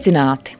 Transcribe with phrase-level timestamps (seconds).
[0.00, 0.54] Sveicināti!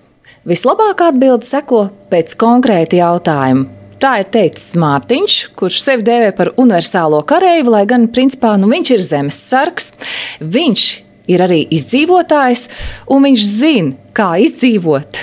[0.44, 3.70] Vislabākā atbilde seko pēc konkrēta jautājuma.
[3.96, 8.90] Tā ir teicis Mārtiņš, kurš sevi dēvē par universālo kareivi, lai gan principā nu, viņš
[8.92, 9.94] ir zemes sargs.
[10.44, 10.84] Viņš
[11.32, 12.66] ir arī izdzīvotājs,
[13.08, 15.22] un viņš zina, kā izdzīvot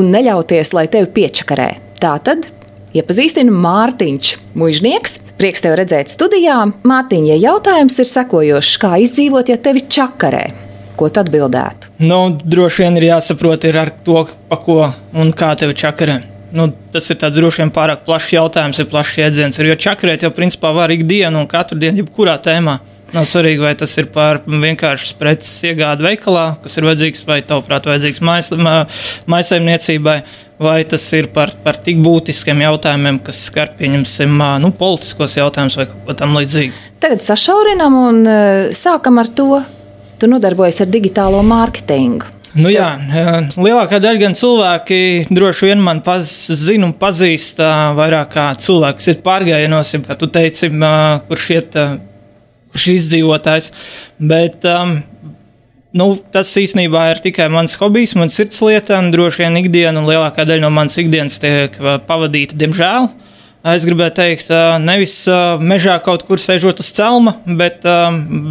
[0.00, 1.68] un neļauties, lai tevi piečakarē.
[2.00, 2.48] Tā tad
[2.96, 5.18] iepazīstina Mārtiņš, mužnieks.
[5.36, 6.62] Prieks tevi redzēt studijā.
[6.88, 10.67] Mārtiņa, ja jautājums ir sekojošs, kā izdzīvot, ja tevi čakarē?
[10.98, 11.92] Ko tu atbildētu?
[12.02, 14.80] Nu, droši vien ir jāsaprot ir ar to, pa ko
[15.14, 16.18] un kā tevi čakarē.
[16.50, 19.60] Nu, tas ir droši vien pārāk plašs jautājums, ir plašs jēdziens.
[19.62, 22.78] Jo čakarēt jau principā var ikdienu un katru dienu, jebkurā tēmā.
[23.08, 27.86] Nav svarīgi, vai tas ir par vienkāršas preces iegādi veikalā, kas ir vajadzīgs, vai tavuprāt,
[27.88, 28.20] vajadzīgs
[29.32, 30.16] maisaimniecībai,
[30.60, 35.88] vai tas ir par, par tik būtiskiem jautājumiem, kas skar, pieņemsim, nu, politiskos jautājumus vai
[35.88, 36.84] kaut ko tam līdzīgu.
[37.00, 38.22] Tagad sašaurinam un
[38.76, 39.62] sākam ar to,
[40.18, 42.34] Tu nodarbojies ar digitālo mārketingu.
[42.58, 42.88] Nu jā,
[43.54, 47.60] lielākā daļa gan cilvēki droši vien man zina un pazīst
[47.98, 50.70] vairāk kā cilvēks, ir pārgājienos, kā tu teici,
[51.28, 51.78] kurš iet,
[52.72, 53.70] kurš ir izdzīvotājs.
[54.32, 54.96] Bet, um,
[55.92, 60.48] nu, tas īstenībā ir tikai mans hobijs, mans sirdslieta, un droši vien ikdiena un lielākā
[60.48, 63.27] daļa no manas ikdienas tiek pavadīta, diemžēl, uh,
[63.68, 64.48] Es gribēju teikt,
[64.80, 65.14] nevis
[65.60, 67.82] mežā kaut kur sēžot uz celma, bet,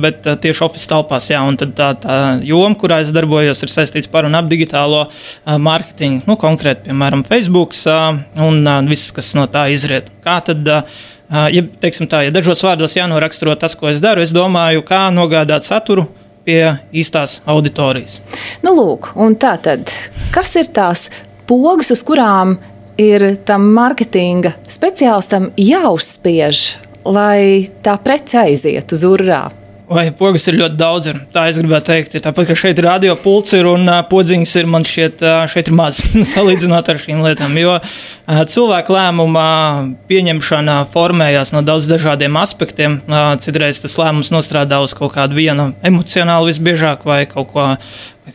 [0.03, 1.29] bet tieši oficiālās telpās.
[1.31, 5.05] Jā, un tā, tā joma, kurā es darbojos, ir saistīta par un ap digitālo
[5.45, 6.25] mārketingu.
[6.29, 7.73] Nu, konkrēti, piemēram, Facebook
[8.43, 10.11] un viss, kas no tā izriet.
[10.23, 14.85] Kā tad, ja, teiksim tā, ja dažos vārdos jānoraksturo tas, ko es daru, es domāju,
[14.87, 16.07] kā nogādāt saturu
[16.47, 16.61] pie
[16.95, 18.21] īstās auditorijas.
[18.63, 19.11] Nu, lūk,
[19.41, 19.91] tā tad,
[20.35, 21.09] kas ir tās
[21.47, 22.57] pogas, uz kurām
[23.01, 26.65] ir tam mārketinga speciālistam jāuzspiež,
[27.07, 29.45] lai tā prece aiziet uz urā.
[29.87, 31.07] Vai pogas ir ļoti daudz?
[31.07, 31.19] Ir.
[31.31, 34.55] Tā es gribētu teikt, ir tāpat, ka šeit ir radio pults ir un uh, podziņas
[34.59, 36.01] ir man šķiet, uh, šeit ir maz
[36.33, 37.55] salīdzinot ar šīm lietām.
[37.55, 39.45] Jo uh, cilvēku lēmuma
[40.11, 42.99] pieņemšana formējās no daudz dažādiem aspektiem.
[43.07, 47.71] Uh, citreiz tas lēmums nostrādā uz kaut kādu vienu emocionālu visbiežāk vai kaut ko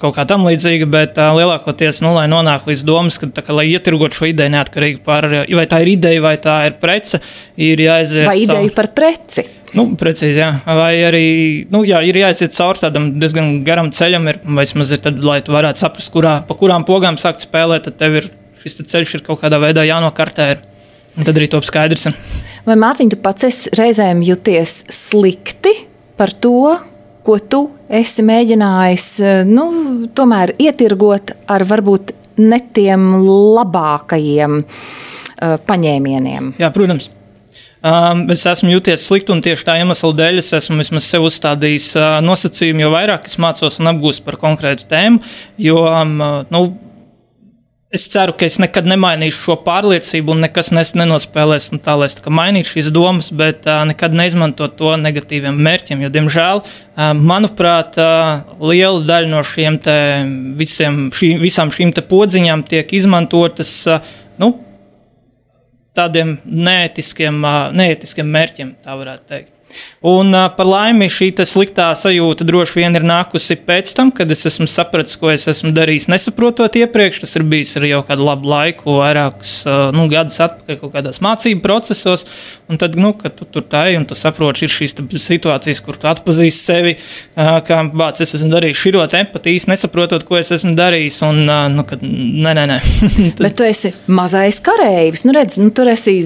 [0.00, 3.68] kaut kā tam līdzīga, bet uh, lielākoties, nu, lai nonāktu līdz domas, ka, ka lai
[3.74, 7.20] ietirgotu šo ideju neatkarīgi par, vai tā ir ideja vai tā ir prece,
[7.60, 8.24] ir jāaiziet.
[8.24, 8.78] Vai ideja savu...
[8.78, 9.44] par preci?
[9.72, 10.50] Nu, precīzi, jā.
[10.66, 11.26] Vai arī
[11.72, 15.40] nu, jā, ir jāiziet cauri tādam diezgan garam ceļam, ir, vai vismaz ir tad, lai
[15.44, 18.28] tu varētu saprast, kurā, pa kurām pogām sākt spēlēt, tad tev ir
[18.62, 20.48] šis ceļš ir kaut kādā veidā jānokartē.
[20.54, 20.62] Ir.
[21.16, 22.08] Un tad arī top skaidrs.
[22.64, 25.74] Vai Mārtiņ, tu pats esi reizēm jūties slikti
[26.16, 26.76] par to,
[27.26, 27.62] ko tu
[27.92, 29.08] esi mēģinājis
[29.48, 29.66] nu,
[30.16, 36.54] tomēr ietirgot ar varbūt ne tiem labākajiem uh, paņēmieniem?
[36.62, 37.10] Jā, protams.
[37.82, 41.88] Um, es esmu jūties slikti, un tieši tā iemesla dēļ es esmu vismaz sev uzstādījis
[41.98, 45.18] uh, nosacījumu, jo vairāk es mācos un apgūstu par konkrētu tēmu.
[45.58, 46.14] Jo, um,
[46.54, 46.62] nu,
[47.90, 52.14] es ceru, ka es nekad nemainīšu šo pārliecību, un nekas nenospēlēs nu, tā, lai es
[52.20, 56.06] tā mainītu šīs domas, bet uh, nekad neizmantot to negatīviem mērķiem.
[56.06, 59.82] Jo, diemžēl, uh, manuprāt, uh, liela daļa no šiem
[60.54, 63.80] visiem, šī, visām šīm podziņām tiek izmantotas.
[63.90, 64.54] Uh, nu,
[65.96, 67.42] tādiem neētiskiem,
[67.76, 69.52] neētiskiem mērķiem, tā varētu teikt.
[70.02, 74.66] Un par laimi šī sliktā sajūta droši vien ir nākusi pēc tam, kad es esmu
[74.70, 77.22] sapratis, ko es esmu darījis, nesaprotot iepriekš.
[77.22, 79.54] Tas ir bijis arī jau kādu labu laiku, vairākus
[79.94, 82.26] nu, gadus atpakaļ, kaut kādās mācību procesos.
[82.70, 85.98] Un tad, nu, kad tu tur tā ej un tu saproti, ir šīs situācijas, kur
[86.00, 86.96] tu atpazīsti sevi,
[87.36, 91.20] kā bācis, es esmu darījis šī ļoti empatijas, nesaprotot, ko es esmu darījis.
[91.28, 91.42] Un,
[91.76, 92.80] nu, kad, nē, nē, nē.
[93.36, 93.44] tad...
[93.44, 95.22] Bet tu esi mazais kareivs.
[95.28, 96.18] Nu, redz, nu, tur esi,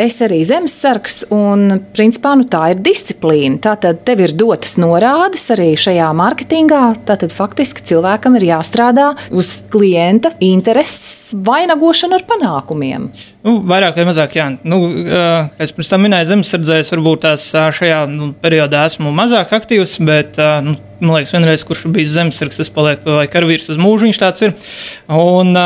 [0.00, 3.60] esi arī zemesargs un, principā, nu, tā ir disciplīna disciplīna.
[3.62, 6.82] Tātad tev ir dotas norādes arī šajā mārketingā.
[7.08, 13.08] Tātad faktiski cilvēkam ir jāstrādā uz klienta intereses vainagošanu ar panākumiem.
[13.46, 14.50] Nu, vairāk vai mazāk, jā.
[14.68, 17.48] Nu, kā es pirms tam minēju, zemesardzēs varbūt tās
[17.78, 22.72] šajā nu, periodā esmu mazāk aktīvs, bet nu, man liekas, vienreiz, kurš bijis zemesargs, tas
[22.74, 24.56] paliek vai karavīrs uz mūžu, viņš tāds ir.
[25.16, 25.56] Un,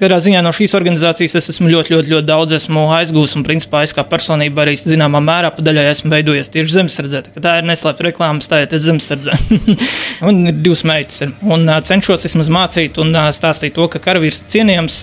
[0.00, 3.92] Katrā ziņā no šīs organizācijas es esmu ļoti, ļoti, ļoti daudz aizgūs, un principā es
[3.92, 7.20] kā personība arī zināmā mērā pa daļai esmu veidojies tieši zemesardzē.
[7.36, 9.36] Tā ir neslēpta reklāma, stājiet zemesardzē.
[10.30, 11.20] un ir divas meitas.
[11.26, 11.34] Ir.
[11.44, 15.02] Un cenšos vismaz mācīt un stāstīt to, ka karavīrs cienījams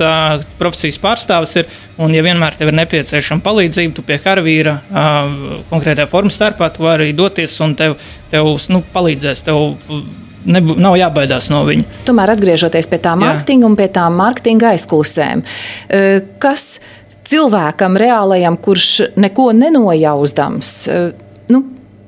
[0.58, 1.70] profesijas pārstāvis ir,
[2.02, 4.80] un ja vienmēr tev ir nepieciešama palīdzība, tu pie karavīra
[5.70, 8.00] konkrētajā formas starpā tu vari doties un tev,
[8.32, 9.44] tev nu, palīdzēs.
[9.48, 9.78] Tev,
[10.48, 12.04] nebū, nav jābaidās no viņa.
[12.08, 15.44] Tomēr atgriežoties pie tā mārketinga un pie tām mārketinga aizklusēm,
[16.44, 16.68] kas
[17.28, 18.90] cilvēkam reālajam, kurš
[19.20, 20.74] neko nenojausdams,
[21.52, 21.64] nu,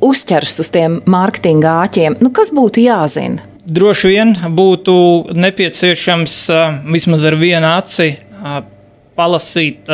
[0.06, 3.50] uzķers uz tiem mārketinga āķiem, nu, kas būtu jāzina?
[3.70, 4.96] droši vien būtu
[5.38, 6.38] nepieciešams
[6.90, 8.12] vismaz ar vienu aci
[9.20, 9.90] palasīt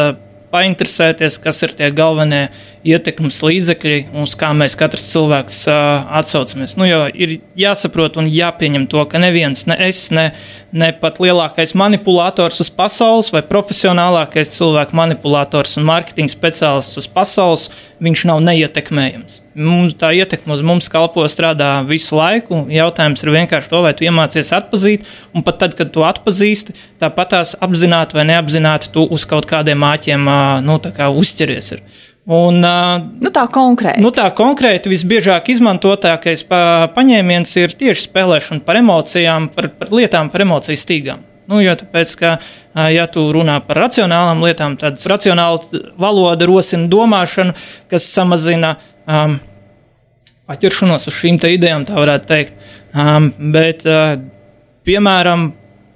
[0.55, 2.47] painteresēties, kas ir tie galvenie
[2.87, 6.77] ietekmes līdzekļi, uz kā mēs katrs cilvēks uh, atsaucamies.
[6.79, 10.29] Nu, jo ir jāsaprot un jāpieņem to, ka neviens, ne es, ne,
[10.71, 17.69] ne pat lielākais manipulators uz pasaules vai profesionālākais cilvēku manipulators un mārketinga speciālists uz pasaules,
[18.03, 19.44] viņš nav neietekmējams.
[19.55, 22.65] Mums, tā ietekme uz mums kalpo strādā visu laiku.
[22.71, 27.31] Jautājums ir vienkārši to, vai tu iemācies atpazīt, un pat tad, kad tu atpazīsti, tāpat
[27.31, 30.27] tās apzināti vai neapzināti tu uz kaut kādiem māķiem
[30.65, 30.75] nu,
[31.21, 31.71] uzķeries.
[31.77, 31.85] Ir.
[32.25, 34.01] Un, nu, tā konkrēti.
[34.03, 40.33] Nu, tā konkrēti visbiežāk izmantotākais pa, paņēmiens ir tieši spēlēšana par emocijām, par, par lietām,
[40.33, 41.23] par emociju stīgām.
[41.45, 42.31] Nu, jo tāpēc, ka,
[42.89, 47.53] ja tu runā par racionālām lietām, tad racionāla valoda rosina domāšanu,
[47.91, 48.73] kas samazina
[49.07, 49.37] um,
[50.49, 52.65] paķeršanos uz šīm idejām, tā varētu teikt.
[52.95, 54.15] Um, bet, uh,
[54.85, 55.49] piemēram,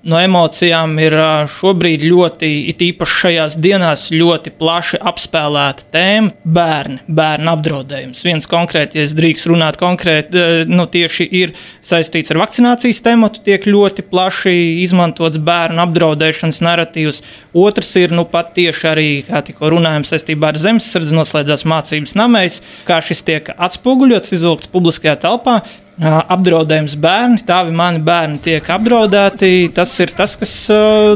[0.07, 1.15] no emocijām ir
[1.51, 8.23] šobrīd ļoti, it īpaši šajās dienās, ļoti plaši apspēlēta tēma- bērni, bērnu apdraudējums.
[8.23, 14.83] Viens konkrētais, drīkst runāt konkrēti, nu, tieši ir saistīts ar vakcinācijas tematu, tiek ļoti plaši
[14.83, 17.21] izmantots bērnu apdraudēšanas narratīvs.
[17.53, 22.61] Otrs ir, nu, pat tieši arī, kā tikko runājām, saistībā ar zemesardzi noslēdzās mācības namēs,
[22.85, 25.61] kā šis tiek atspoguļots, izvilkts publiskajā telpā
[25.99, 29.69] apdraudējums bērni, tāvi mani bērni tiek apdraudēti.
[29.75, 30.53] Tas ir tas, kas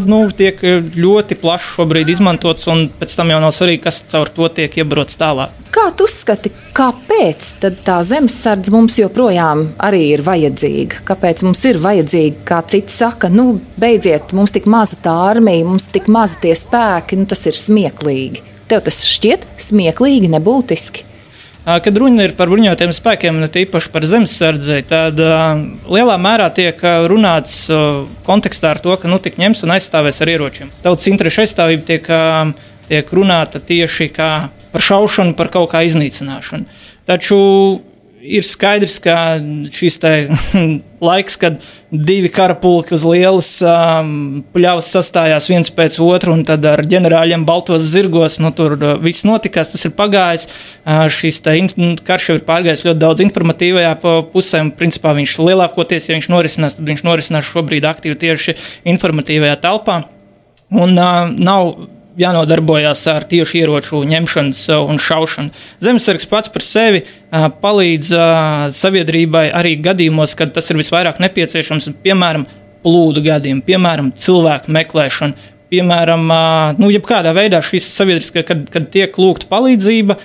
[0.07, 0.59] nu, tiek
[0.95, 5.19] ļoti plaši šobrīd izmantots, un pēc tam jau nav svarīgi, kas caur to tiek iebrots
[5.19, 5.56] tālāk.
[5.74, 7.47] Kā tu uzskati, kāpēc
[7.85, 11.01] tā zemesardze mums joprojām ir vajadzīga?
[11.07, 15.89] Kāpēc mums ir vajadzīga, kā citi saka, nu, beidziet, mums tik maza tā armija, mums
[15.94, 18.45] tik maza tie spēki, nu, tas ir smieklīgi.
[18.69, 21.07] Tev tas šķiet smieklīgi, nebūtiski.
[21.63, 25.19] Kad runa ir par bruņotajiem spēkiem, ne tīpaši par zemesardzi, tad
[25.88, 27.69] lielā mērā tiek runāts
[28.27, 30.74] kontekstā ar to, ka nu, tik ņems un aizstāvēs ar ieročiem.
[30.83, 32.10] Tautas interešu aizstāvība tiek,
[32.92, 36.68] tiek runāta tieši par šaušanu, par kaut kā iznīcināšanu.
[37.07, 37.39] Taču
[38.24, 39.16] ir skaidrs, ka
[39.74, 40.00] šis
[41.08, 41.60] laiks, kad
[41.92, 47.84] divi karapulki uz lielas um, pļavas sastājās viens pēc otra, un tad ar ģenerāļiem baltos
[47.92, 50.48] zirgos, nu, tur uh, viss notikās, tas ir pagājis.
[50.84, 51.42] Uh, šis
[52.08, 53.98] karš jau ir pārgājis ļoti daudz informatīvajā
[54.34, 58.56] pusē, un principā viņš lielākoties, ja viņš norisinās, tad viņš norisinās šobrīd aktīvi tieši
[58.96, 60.04] informatīvajā telpā.
[60.74, 61.76] Un uh, nav
[62.19, 65.54] jānodarbojas ar tieši ieroču ņemšanas un šaušanu.
[65.83, 67.04] Zemesargs pats par sevi
[67.63, 68.12] palīdz
[68.77, 72.45] sabiedrībai arī gadījumos, kad tas ir visvairāk nepieciešams, piemēram,
[72.83, 76.30] plūdu gadījumi, piemēram, cilvēku meklēšana, piemēram,
[76.78, 80.18] nu, jebkādā veidā šīs sabiedriskā, kad, kad tiek lūgta palīdzība,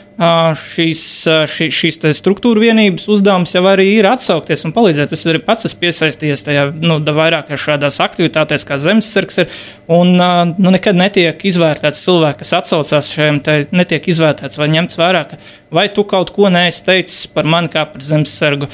[0.59, 1.03] šīs,
[1.49, 5.15] šī, šīs struktūra vienības uzdevums jau arī ir atsaukties un palīdzēt.
[5.15, 9.61] Es arī pats esmu piesaistījies tajā nu, vairākās šādās aktivitātēs, kā zemesargs ir.
[9.95, 13.41] Un nu, nekad netiek izvērtēts cilvēks, kas atsaucās šiem,
[13.79, 15.39] netiek izvērtēts vai ņemts vērā, ka
[15.75, 18.69] vai tu kaut ko neesi teicis par mani kā par zemesargu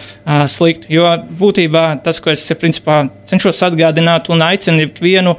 [0.50, 0.90] sliktu.
[0.96, 5.36] Jo būtībā tas, ko es principā, cenšos atgādināt un aicinu ikvienu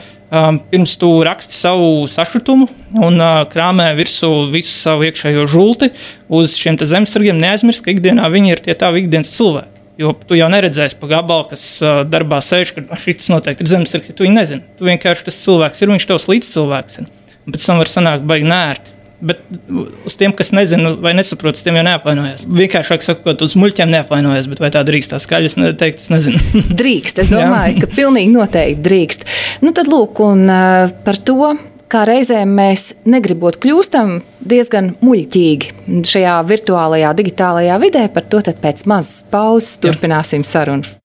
[0.72, 5.92] pirms tu raksti savu sašutumu un uh, krāmē virsū visu savu iekšējo žulti
[6.34, 9.72] uz šiem zemesargiem, neaizmirst, ka ikdienā viņi ir tie tavi ikdienas cilvēki.
[10.02, 14.12] Jo tu jau neredzēsi pa gabalu, kas uh, darbā sēž, ka šis noteikti ir zemesargs,
[14.12, 14.66] ja tu viņu nezini.
[14.80, 17.14] Tu vienkārši tas cilvēks ir, viņš tavs līdzcilvēks ir.
[17.46, 18.95] Un pēc tam var sanākt baigi nērti.
[19.24, 19.40] Bet
[20.06, 22.44] uz tiem, kas nezina vai nesaprot, tiem jau neapvainojas.
[22.52, 26.42] Vienkāršāk sakot, uz muļķiem neapvainojas, bet vai tā drīkst tā skaļi, es neteiktu, es nezinu.
[26.82, 29.26] drīkst, es domāju, ka pilnīgi noteikti drīkst.
[29.64, 30.52] Nu tad lūk, un
[31.08, 31.54] par to,
[31.92, 39.24] kā reizēm mēs negribot kļūstam diezgan muļķīgi šajā virtuālajā, digitālajā vidē, par to pēc mazas
[39.32, 40.96] pauzes turpināsim sarunu.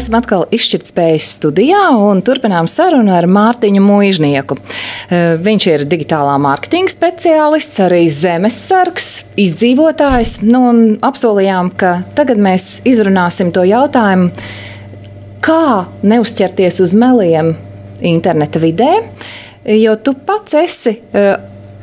[0.00, 4.56] Esam atkal izšķirtspējas studijā un turpinām sarunu ar Mārtiņu Mūžnieku.
[4.56, 10.38] Eh, viņš ir digitālā mārketinga speciālists, arī zemesargs, izdzīvotājs.
[10.46, 10.62] Nu,
[11.04, 14.30] apsolījām, ka tagad mēs izrunāsim to jautājumu,
[15.44, 15.66] kā
[16.00, 17.52] neuzķerties uz meliem
[18.00, 18.94] interneta vidē,
[19.82, 21.34] jo tu pats esi eh,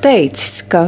[0.01, 0.87] teicis, ka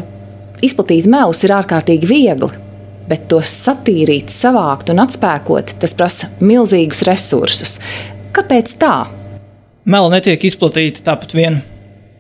[0.66, 2.69] izplatīt melus ir ārkārtīgi viegli.
[3.10, 7.78] Bet tos satīrīt, savākt un atspēkot, tas prasa milzīgus resursus.
[8.36, 8.96] Kāpēc tā?
[9.90, 11.62] Meli netiek izplatīti tāpat vien.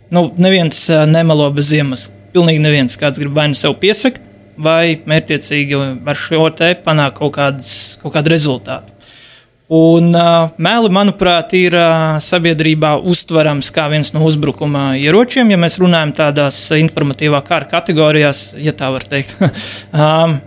[0.10, 2.16] Nu, neviens nemelo bez iemesla.
[2.34, 4.22] Pilnīgi neviens, kāds grib vai nu sev piesakt,
[4.60, 5.78] vai mērķiecīgi
[6.10, 8.94] ar šo te panākt kaut, kādas, kaut kādu rezultātu.
[9.70, 15.78] Un uh, meli, manuprāt, ir uh, sabiedrībā uztverams kā viens no uzbrukuma ieročiem, ja mēs
[15.78, 19.36] runājam tādās informatīvā kara kategorijās, ja tā var teikt.
[19.94, 20.40] um,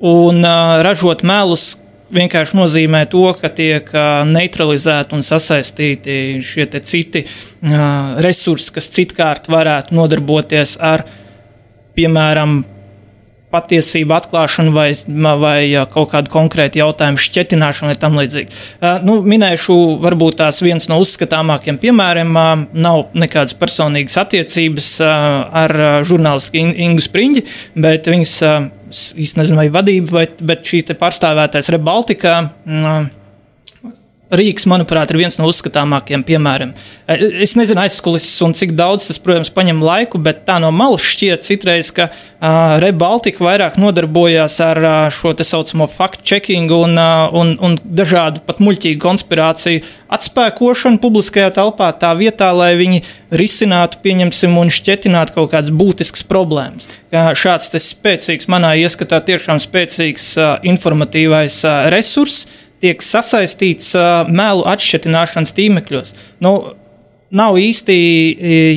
[0.00, 1.74] un uh, ražot melus
[2.10, 9.50] vienkārši nozīmē to, ka tiek uh, neutralizēti un sasaistīti šie citi uh, resursi, kas citkārt
[9.52, 11.06] varētu nodarboties ar,
[11.94, 12.62] piemēram,
[13.50, 14.90] patiesību atklāšanu vai,
[15.40, 18.58] vai kaut kādu konkrētu jautājumu šķetināšanu vai tam līdzīgi.
[19.06, 25.74] Nu, minēšu, varbūt tās viens no uzskatāmākiem piemēriem nav nekādas personīgas attiecības ar
[26.06, 27.44] žurnālistu Ingu Spriņģi,
[27.82, 28.36] bet viņas,
[28.90, 32.36] es nezinu, vai vadība, vai, bet šī pārstāvētais Rebaltika
[34.30, 36.70] Rīgas, manuprāt, ir viens no uzskatāmākajiem piemēriem.
[37.10, 41.02] E, es nezinu, aizskulis un cik daudz tas, protams, prasa laiku, bet tā no malas
[41.02, 47.26] šķiet citreiz, ka uh, Rebaltika vairāk nodarbojās ar uh, šo tā saucamo fact-checking un, uh,
[47.34, 49.82] un, un dažādu pat muļķīgu konspirāciju
[50.14, 53.02] atspēkošanu publiskajā telpā, tā vietā, lai viņi
[53.34, 56.86] risinātu, pieņemsim, un šķetinātu kaut kādas būtiskas problēmas.
[57.10, 62.46] Šāds spēcīgs, manā ieskatā, tiešām spēcīgs uh, informatīvais uh, resurss
[62.80, 66.14] tiek sasaistīts uh, melu atšķirtināšanas tīmekļos.
[66.44, 66.54] Nu,
[67.34, 67.96] nav īsti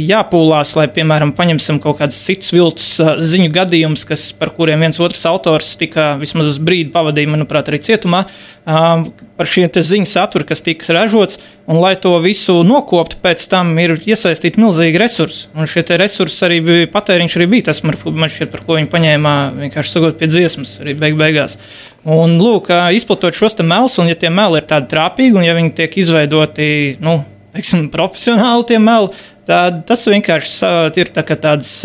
[0.06, 5.26] jāpūlās, lai, piemēram, paņemsim kaut kādus citus viltus ziņu gadījumus, kas, par kuriem viens otrs
[5.30, 8.24] autors tika vismaz uz brīdi pavadīja, manuprāt, arī cietumā,
[8.64, 13.96] par šiem ziņu saturu, kas tika ražots, un lai to visu nokoptu, pēc tam ir
[13.98, 15.48] iesaistīti milzīgi resursi.
[15.58, 19.36] Un šie resursi arī bija, patēriņš arī bija tas, man šķiet, par ko viņi paņēma
[19.64, 21.58] vienkārši sagot pie dziesmas arī beig beigās.
[22.04, 25.78] Un, lūk, izplatot šos melus, un ja tie meli ir tādi trāpīgi, un ja viņi
[25.78, 26.68] tiek izveidoti,
[27.02, 27.22] nu,
[27.54, 29.14] teiksim, profesionāli tie meli,
[29.50, 31.80] tad tas vienkārši ir tā tāds.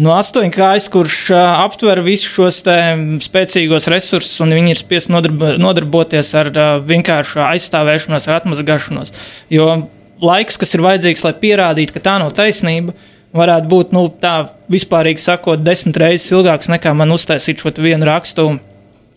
[0.00, 2.62] No astoņkājas, kurš uh, aptver visus šos
[3.26, 6.48] spēcīgos resursus, un viņi ir spiest nodarbo, nodarboties ar
[6.88, 9.12] vienkāršu aizstāvēšanos, ar atmazgāšanos.
[9.52, 9.66] Jo
[10.24, 12.94] laiks, kas ir vajadzīgs, lai pierādītu, ka tā nav taisnība,
[13.36, 14.34] varētu būt nu, tā
[14.72, 18.54] vispārīgi sakot, desmit reizes ilgāks nekā man uztaisīt šo vienu rakstu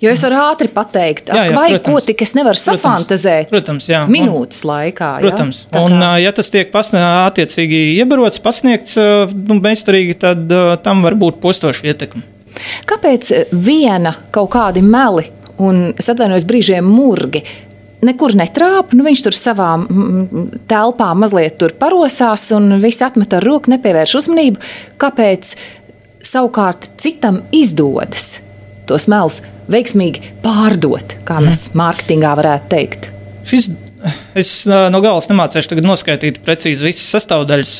[0.03, 3.47] Jo es varu ātri pateikt, jā, jā, vai protams, ko tik es nevaru safantazēt.
[3.53, 4.01] Protams, jā.
[4.11, 5.11] Minūtes laikā.
[5.21, 5.29] Jā?
[5.29, 5.61] Protams.
[5.71, 8.97] Tā un, ja tas tiek attiecīgi iebarots, pasniegts
[9.31, 10.51] nu, meistarīgi, tad
[10.83, 12.25] tam var būt postoša ietekme.
[12.89, 15.29] Kāpēc viena kaut kādi meli
[15.63, 17.45] un, es atvainojos, brīžiem murgi
[18.03, 18.97] nekur netrāpa.
[18.97, 19.71] Nu, viņš tur savā
[20.69, 24.61] telpā mazliet parosās un viss atmet ar roku, nepievērš uzmanību.
[25.01, 25.55] Kāpēc
[26.23, 28.41] savukārt citam izdodas
[28.87, 29.39] tos melus
[29.71, 31.79] veiksmīgi pārdot, kā mēs mm.
[31.79, 33.09] mārketingā varētu teikt?
[33.47, 33.71] Šis
[34.35, 37.73] Es no galas nemācīšu noskaidrot precīzi visas sastāvdaļas,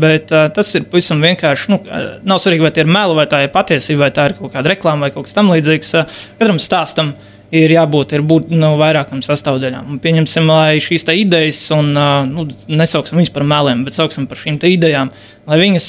[0.00, 1.72] bet tas ir pavisam vienkārši.
[1.72, 1.80] Nu,
[2.28, 4.72] nav svarīgi, vai tie ir meli, vai tā ir patiesība, vai tā ir kaut kāda
[4.72, 5.92] reklāma vai kaut kas tamlīdzīgs.
[6.38, 7.12] Katram stāstam
[7.54, 9.92] ir jābūt ir būt, nu, vairākām sastāvdaļām.
[9.92, 11.92] Un pieņemsim, lai šīs idejas, un
[12.30, 15.12] nu, nesauksim viņas par meliem, bet sauksim par šīm idejām,
[15.48, 15.88] lai viņas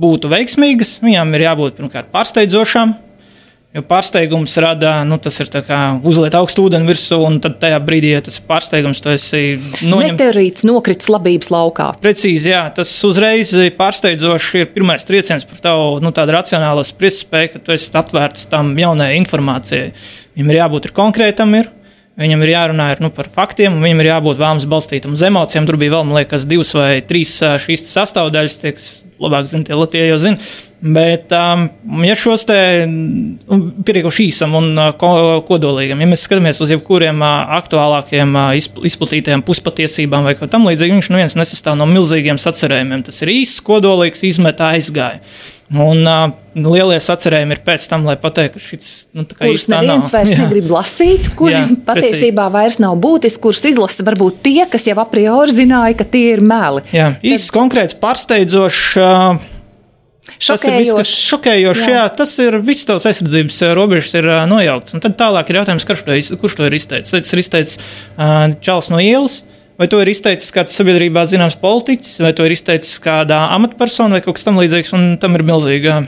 [0.00, 2.96] būtu veiksmīgas, viņām ir jābūt pirmkārt pārsteidzošām,
[3.74, 5.48] Jo pārsteigums rada, nu, tas ir
[6.06, 9.40] uzliet augstu ūdeni virsū, un tad tajā brīdī, ja tas ir pārsteigums, tu esi
[9.82, 10.14] noņemts.
[10.14, 11.88] Meteorīts nokrits labības laukā.
[12.04, 17.74] Precīzi, jā, tas uzreiz pārsteidzoši ir pirmais trieciens par tavu nu, racionālo spriedzspēju, ka tu
[17.74, 19.90] esi atvērts tam jaunajai informācijai.
[20.36, 21.72] Viņam ir jābūt ir konkrētam, ir.
[22.14, 25.64] Viņam ir jārunā ir, nu, par faktiem, un viņam ir jābūt vēlams balstītam uz emocijām.
[25.66, 27.32] Tur bija vēl, man liekas, divas vai trīs
[27.64, 28.86] šīs sastāvdaļas, kas
[29.18, 30.46] labāk zina, tie Latvijas jau zina.
[30.84, 31.64] Bet, um,
[32.04, 32.56] ja šos te
[32.86, 34.92] nu, pietiekuši īsam un uh,
[35.48, 38.36] kodolīgam, ja mēs skatāmies uz jebkuriem aktuālākiem
[38.84, 43.02] izplatītajiem puspatiesībām vai kaut tam līdzīgam, viņš neviens nesastāv no milzīgiem sacerējumiem.
[43.08, 45.24] Tas ir īsts, kodolīgs, izmetā aizgāja.
[45.72, 50.12] Un uh, lielie sacerējumi ir pēc tam, lai pateiktu, šis nu, kurus neviens nav.
[50.12, 50.42] vairs jā.
[50.42, 52.54] negrib lasīt, kuriem patiesībā precīzi.
[52.58, 56.44] vairs nav būtiski, kurus izlasa varbūt tie, kas jau a priori zināja, ka tie ir
[56.44, 56.84] meli.
[56.92, 57.56] Jā, īsts, Tad...
[57.58, 58.86] konkrēts, pārsteidzošs.
[59.00, 59.50] Uh,
[60.24, 61.82] Tas ir viss, kas šokējoši.
[61.84, 61.96] Jā.
[61.98, 64.96] Jā, tas ir viss tavs aizsardzības robežas ir uh, nojaukts.
[64.96, 67.12] Un tad tālāk ir jautājums, kurš to, kurš to ir izteicis.
[67.12, 69.42] Tas ir izteicis uh, Čāls no ielas,
[69.80, 74.24] vai to ir izteicis kāds sabiedrībā zināms politiķis, vai to ir izteicis kādā amatpersona vai
[74.24, 76.02] kaut kas tamlīdzīgs, un tam ir milzīga.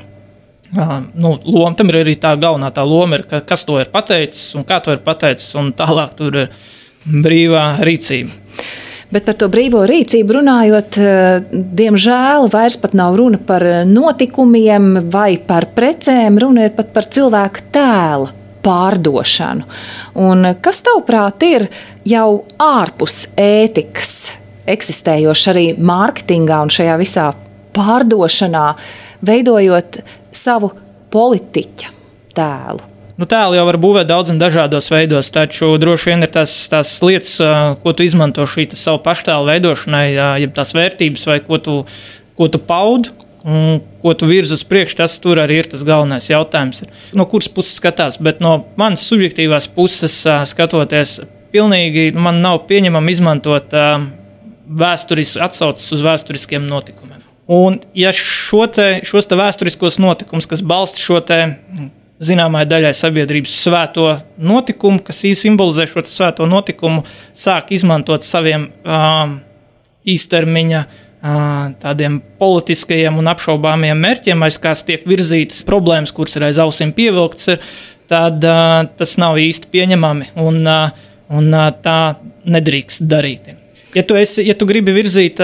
[0.76, 3.92] Uh, nu, loma, tam ir arī tā galvenā tā loma, ir, ka, kas to ir
[3.92, 6.50] pateicis un kā to ir pateicis, un tālāk tur ir
[7.06, 8.34] brīvā rīcība.
[9.14, 10.96] Bet par to brīvo rīcību runājot,
[11.78, 18.32] diemžēl vairs nav runa par notikumiem vai par precēm, runa ir pat par cilvēku tēlu
[18.66, 19.66] pārdošanu.
[20.26, 21.68] Un kas tavuprāt ir
[22.08, 24.16] jau ārpus ētikas,
[24.66, 27.30] eksistējoši arī mārketingā un šajā visā
[27.76, 28.66] pārdošanā,
[29.26, 30.02] veidojot
[30.34, 30.72] savu
[31.14, 31.94] politiķa
[32.36, 32.92] tēlu?
[33.16, 36.90] Nu, tēlu jau var būvēt daudz un dažādos veidos, taču droši vien ir tās, tās
[37.00, 37.38] lietas,
[37.80, 40.08] ko tu izmanto šī savu paštēlu veidošanai,
[40.42, 41.78] jeb tās vērtības, vai ko tu,
[42.36, 43.14] ko tu paudi.
[43.46, 46.82] Un, ko tu virzi uz priekšu, tas tur arī ir tas galvenais jautājums.
[47.14, 50.16] No kuras puses skatās, bet no manas subjektīvās puses
[50.50, 51.20] skatoties,
[51.54, 53.76] pilnīgi man nav pieņemama izmantot
[54.66, 57.22] vēsturis, atsauces uz vēsturiskiem notikumiem.
[57.46, 61.38] Un, ja šo te, šos te vēsturiskos notikumus, kas balsta šo te
[62.18, 64.08] zināmai daļai sabiedrības svēto
[64.42, 67.04] notikumu, kas simbolizē šo svēto notikumu,
[67.36, 69.38] sāk izmantot saviem um,
[70.06, 70.82] īstermiņa
[71.82, 77.58] tādiem politiskajiem un apšaubāmiem mērķiem, aiz kāds tiek virzītas problēmas, kuras ir aiz ausīm pievilktas,
[78.10, 78.44] tad
[78.98, 80.60] tas nav īsti pieņemami un,
[81.34, 81.98] un tā
[82.46, 83.50] nedrīkst darīt.
[83.96, 85.40] Ja tu, esi, ja tu gribi virzīt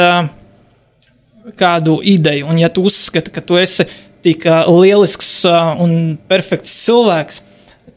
[1.59, 3.89] kādu ideju, un ja tu uzskati, ka tu esi
[4.23, 5.41] tik lielisks
[5.83, 7.43] un perfekts cilvēks,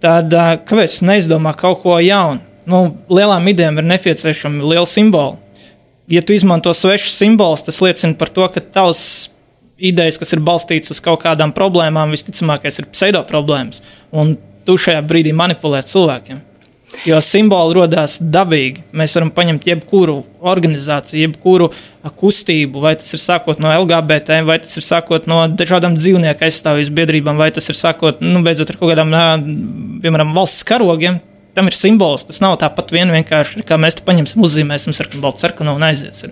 [0.02, 0.34] tad
[0.66, 2.42] kāpēc neizdomā kaut ko jaunu?
[2.66, 5.38] Nu, lielām idejām ir nepieciešami lieli simboli
[6.08, 9.30] ja tu izmanto svešus simbolus, tas liecina par to, ka tavs
[9.78, 13.82] idejas, kas ir balstītas uz kaut kādām problēmām, visticamākais ir pseido problēmas.
[14.16, 16.44] Un tu šajā brīdī manipulē cilvēkiem.
[17.04, 18.86] Jo simboli radās dabīgi.
[18.96, 21.68] Mēs varam paņemt jebkuru organizāciju, jebkuru
[22.22, 26.94] kustību, vai tas ir sākot no LGBT, vai tas ir sākot no dažādām dzīvnieku aizstāvības
[26.96, 29.12] biedrībām, vai tas ir sākot nu, beidzot ar kaut kādām,
[30.06, 31.20] piemēram, valsts karogiem
[31.56, 32.28] tam ir simbols.
[32.28, 36.26] Tas nav tāpat vien vienkārši, kā mēs te paņemsim, uzzīmēsim sarkanu, baltu, sarkanu un aizies.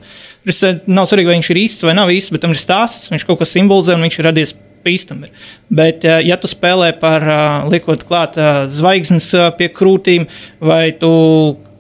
[0.44, 3.28] Tas nav svarīgi, vai viņš ir īsts vai nav īsts, bet tam ir stāsts, viņš
[3.30, 5.32] kaut ko simbolizē un viņš ir radies bīstami.
[5.72, 7.24] Bet, ja tu spēlē par
[7.72, 8.36] liekot klāt
[8.76, 10.28] zvaigznes pie krūtīm,
[10.60, 11.12] vai tu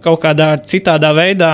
[0.03, 1.51] kaut kādā citādā veidā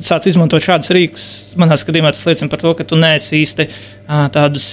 [0.00, 1.26] sāc izmantot šādus rīkus,
[1.60, 3.68] manā skatījumā tas liecina par to, ka tu neesi īsti
[4.32, 4.68] tādus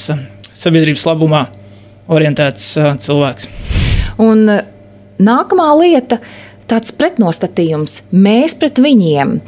[0.56, 1.45] sabiedrības labumā
[2.12, 2.73] orientēts
[3.04, 3.49] cilvēks.
[4.23, 4.47] Un
[5.22, 6.20] Nākamā lieta-
[6.72, 8.02] tāds pretnostatījums.
[8.12, 9.40] Mēs pret viņiem.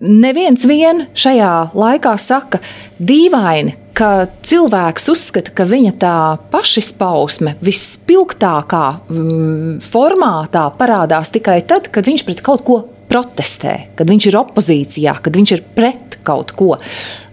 [0.00, 2.60] Neviens vien šajā laikā saka,
[3.04, 6.16] dīvaini, ka cilvēks uzskata, ka viņa tā
[6.52, 12.78] pašizpausme vispilgtākā mm, formātā parādās tikai tad, kad viņš pret kaut ko
[13.10, 16.78] protestē, kad viņš ir opozīcijā, kad viņš ir pret kaut ko.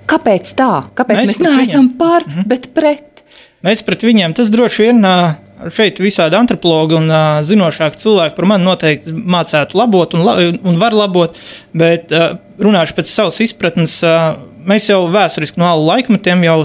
[0.07, 0.71] Kāpēc tā?
[0.97, 2.47] Kāpēc mēs, mēs neesam par, mhm.
[2.51, 3.23] bet pret?
[3.63, 5.07] Mēs pret viņiem tas droši vien
[5.73, 10.35] šeit visādi antropologi un uh, zinošāki cilvēki par mani noteikti mācētu labot un, la,
[10.69, 11.37] un var labot,
[11.77, 13.99] bet uh, runāšu pēc savas izpratnes.
[14.05, 16.59] Uh, mēs jau vēsturiski no alu laikmetiem, jau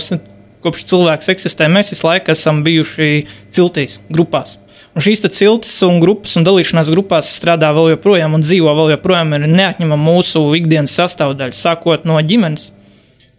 [0.62, 3.24] kopš cilvēks eksistē, mēs visu laiku esam bijuši
[3.54, 4.58] ciltīs, grupās.
[4.92, 9.32] Un šīs ciltis un grupas un dalīšanās grupās strādā vēl joprojām un dzīvo vēl joprojām
[9.38, 12.68] ir neatņemama mūsu ikdienas sastāvdaļa, sākot no ģimenes.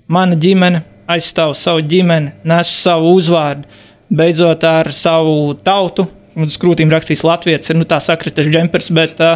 [0.09, 0.81] Mana ģimene
[1.13, 3.69] aizstāv savu ģimeni, nesu savu uzvārdu
[4.13, 6.07] beidzot ar savu tautu.
[6.33, 9.35] Uz krūtīm rakstīs Latvijas, ir nu, tā sakritas džempers, bet uh,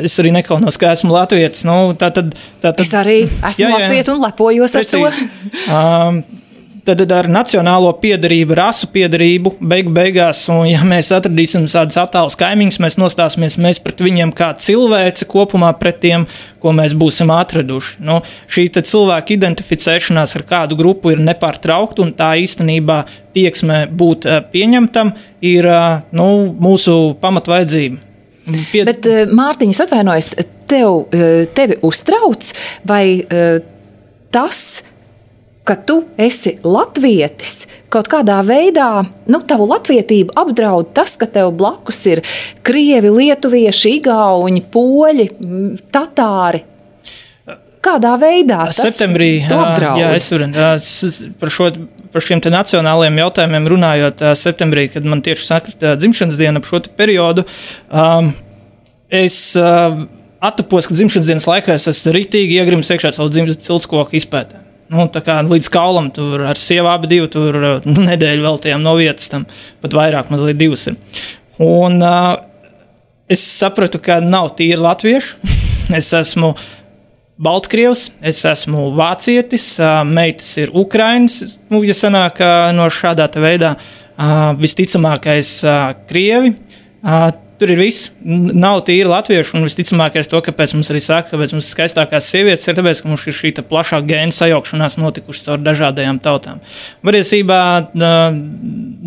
[0.00, 1.66] es arī nekaunos, ka esmu Latvijas.
[1.68, 5.02] Nu, tā tad, tā tad, es arī esmu Latvijas un lepojos Precīzi.
[5.04, 5.74] ar to.
[5.76, 6.39] um,
[6.98, 12.80] tad ar nacionālo piedarību, rasu piedarību, beigu beigās, un ja mēs atradīsim tādas attālas kaimiņus,
[12.82, 16.26] mēs nostāsimies mēs pret viņiem kā cilvēci kopumā pret tiem,
[16.62, 17.98] ko mēs būsim atraduši.
[18.06, 23.02] Nu, šī cilvēka identificēšanās ar kādu grupu ir nepārtraukta, un tā īstenībā
[23.36, 25.14] tieksme būt eh, pieņemtam
[25.46, 26.28] ir eh, nu,
[26.60, 28.06] mūsu pamatvajadzība.
[28.72, 28.88] Pied...
[28.88, 30.34] Bet, eh, Mārtiņš, atvainojos,
[30.70, 31.02] tev,
[31.54, 32.52] tevi uztrauc
[32.86, 33.02] vai
[34.30, 34.60] tas,
[35.70, 42.00] ka tu esi latvietis, kaut kādā veidā, nu, tavu latvietību apdraud tas, ka tev blakus
[42.10, 42.24] ir
[42.66, 45.26] krievi, lietuvieši, igauņi, poļi,
[45.94, 46.64] tatāri.
[47.80, 50.00] Kādā veidā tas septembrī, apdraud?
[50.02, 50.50] Jā, es varu
[51.40, 51.72] par šo.
[52.10, 57.44] Par šiem nacionālajiem jautājumiem runājot, septembrī, kad man tieši sakrita dzimšanas diena ap šo periodu,
[57.94, 58.32] um,
[59.06, 59.94] es uh,
[60.42, 65.06] attapos, ka dzimšanas dienas laikā es esmu rītīgi iegrimis iekšā savu dzimšanas ciltskoku izpētē nu,
[65.50, 69.46] līdz kaulam tur ar sievu abi divi tur nu, nedēļu veltījām no vietas, tam
[69.82, 70.98] pat vairāk, mazliet divas ir.
[71.60, 72.34] Un uh,
[73.30, 75.38] es sapratu, ka nav tīri latviešu.
[75.98, 76.54] es esmu
[77.40, 83.76] Baltkrievs, es esmu vācietis, uh, meitas ir Ukrainas, nu, ja sanāk uh, no šādā veidā,
[83.76, 86.52] uh, visticamākais uh, Krievi.
[87.00, 88.08] Uh, tur ir viss.
[88.24, 92.66] Nav tīri latviešu, un visticamākais to, kāpēc mums arī saka, kāpēc mums ir skaistākās sievietes,
[92.70, 96.62] ir tāpēc, ka mums ir šī plašā gēna sajaukšanās notikusi caur dažādajām tautām.
[97.04, 97.60] Patiesībā,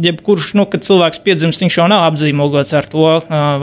[0.05, 3.07] jebkurš, nu, kad cilvēks piedzimst, viņš jau nav apzīmogots ar to,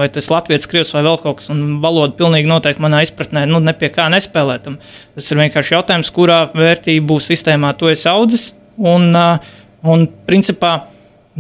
[0.01, 3.47] vai tas ir latviešu, krievs vai vēl kaut kas, un valoda pilnīgi noteikti manā izpratnē
[3.51, 4.81] nu, ne pie kā nespēlētam.
[5.17, 8.51] Tas ir vienkārši jautājums, kurā vērtību sistēmā tu esi audzis.
[8.81, 9.13] Un,
[9.87, 10.79] un principā,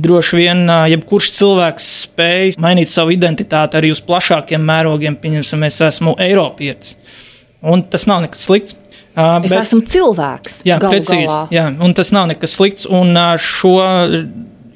[0.00, 5.18] Droši vien jebkurš cilvēks spēj mainīt savu identitāti arī uz plašākiem mērogiem.
[5.20, 6.96] Pieņemsim, es esmu Eiropietis.
[7.60, 8.76] Un tas nav nekas slikts.
[9.10, 10.60] Uh, es bet, esmu cilvēks.
[10.68, 11.26] Jā, precīzi.
[11.26, 11.48] Galā.
[11.52, 12.86] Jā, un tas nav nekas slikts.
[12.86, 13.74] Un uh, šo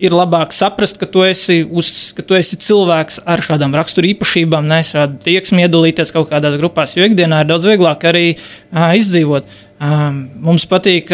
[0.04, 4.66] ir labāk saprast, ka tu esi, uz, ka tu esi cilvēks ar šādām rakstura īpašībām,
[4.68, 4.90] nevis
[5.24, 9.48] tieksmi iedalīties kaut kādās grupās, jo ikdienā ir daudz vieglāk arī uh, izdzīvot.
[9.84, 11.10] Mums patīk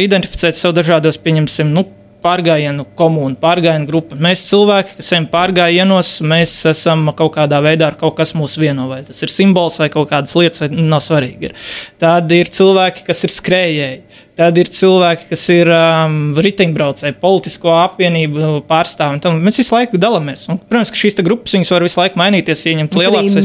[0.00, 1.82] identificēt sev dažādos, pieņemsim, nu,
[2.24, 4.18] pārgājienu komunu, pārgājienu grupu.
[4.24, 8.88] Mēs cilvēki, kas esam pārgājienos, mēs esam kaut kādā veidā ar kaut kas mūs vieno,
[8.90, 11.50] vai tas ir simbols vai kaut kādas lietas, nav svarīgi.
[11.50, 11.72] Ir.
[12.02, 14.23] Tad ir cilvēki, kas ir skrējēji.
[14.34, 19.30] Tad ir cilvēki, kas ir um, riteņbraucēji, politisko apvienību pārstāvji.
[19.38, 20.42] Mēs visu laiku dalāmies.
[20.50, 23.36] Un, protams, ka šīs grupas var visu laiku mainīties, ieņemt lielākas.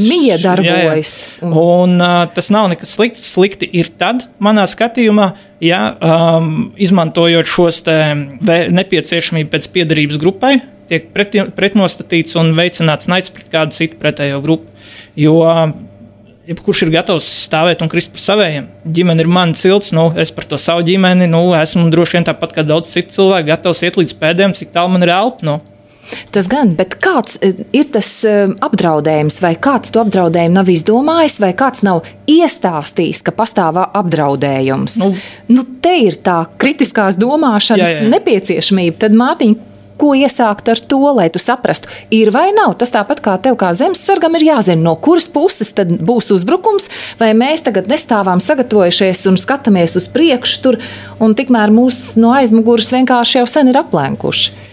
[1.45, 3.28] Un, un uh, tas nav nekas slikts.
[3.36, 5.28] Slikti ir tad, manā skatījumā,
[5.62, 7.84] ja um, izmantojot šos
[8.49, 10.56] nepieciešamību pēc piedarības grupai,
[10.89, 14.73] tiek pret, pretnostatīts un veicināts naids pret kādu citu pretējo grupu.
[15.19, 15.43] Jo
[16.49, 18.69] jebkurš ir gatavs stāvēt un krist par saviem.
[18.83, 22.55] Ģimene ir mana cilts, nu, es par to savu ģimeni nu, esmu droši vien tāpat
[22.57, 25.45] kā daudz citu cilvēku, gatavs iet līdz pēdējiem, cik tālu man ir elpa.
[25.45, 25.59] Nu.
[26.33, 31.38] Tas gan, bet kāds eh, ir tas eh, apdraudējums, vai kāds to apdraudējumu nav izdomājis,
[31.43, 34.97] vai kāds nav iestāstījis, ka pastāv apdraudējums?
[35.03, 35.12] Nu,
[35.53, 38.09] nu, te ir tā kritiskās domāšanas jā, jā.
[38.15, 38.97] nepieciešamība.
[39.05, 39.53] Tad, Mārtiņ,
[39.99, 42.75] ko iesākt ar to, lai tu saprastu, ir vai nav.
[42.79, 47.65] Tas tāpat kā tev, kā zemesargam, ir jāzina, no kuras puses būs uzbrukums, vai mēs
[47.67, 50.79] tagad nestāvām sagatavojušies un skatāmies uz priekšu tur,
[51.19, 54.67] un tikmēr mūs no aizmugures vienkārši jau sen ir aplenkuši.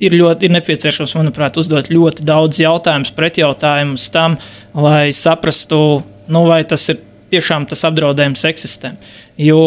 [0.00, 4.38] Ir ļoti ir nepieciešams, manuprāt, uzdot ļoti daudz jautājumus, pretjautājumus tam,
[4.72, 6.00] lai saprastu,
[6.32, 8.94] nu, vai tas ir tiešām tas apdraudējums eksistē.
[9.40, 9.60] Jo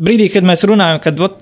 [0.00, 1.36] brīdī, kad mēs runājam, kad ot,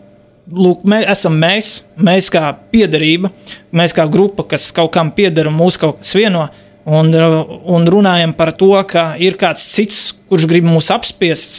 [0.53, 3.31] lūk, mēs esam mēs, mēs kā piederība,
[3.75, 6.49] mēs kā grupa, kas kaut kam pieder un mūs kaut kas vieno.
[6.89, 7.13] Un,
[7.69, 11.59] un runājam par to, ka ir kāds cits, kurš grib mūs apspiest,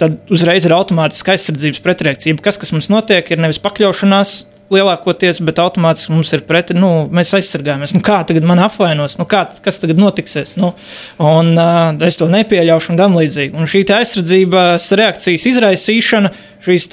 [0.00, 2.38] tad uzreiz ir automātiski aizsardzības pretreakcija.
[2.40, 4.38] Kas, kas mums notiek, ir nevis pakļaušanās
[4.72, 7.94] lielākoties, bet automātiski mums ir preti, nu, mēs aizsargājamies.
[7.94, 10.56] Nu, kā tagad man apvainos, nu, kā, kas tagad notiksies?
[10.58, 10.72] Nu,
[11.22, 13.54] un uh, es to nepieļaušu un tam līdzīgi.
[13.54, 16.32] Un šī aizsardzības reakcijas izraisīšana,
[16.66, 16.88] šīs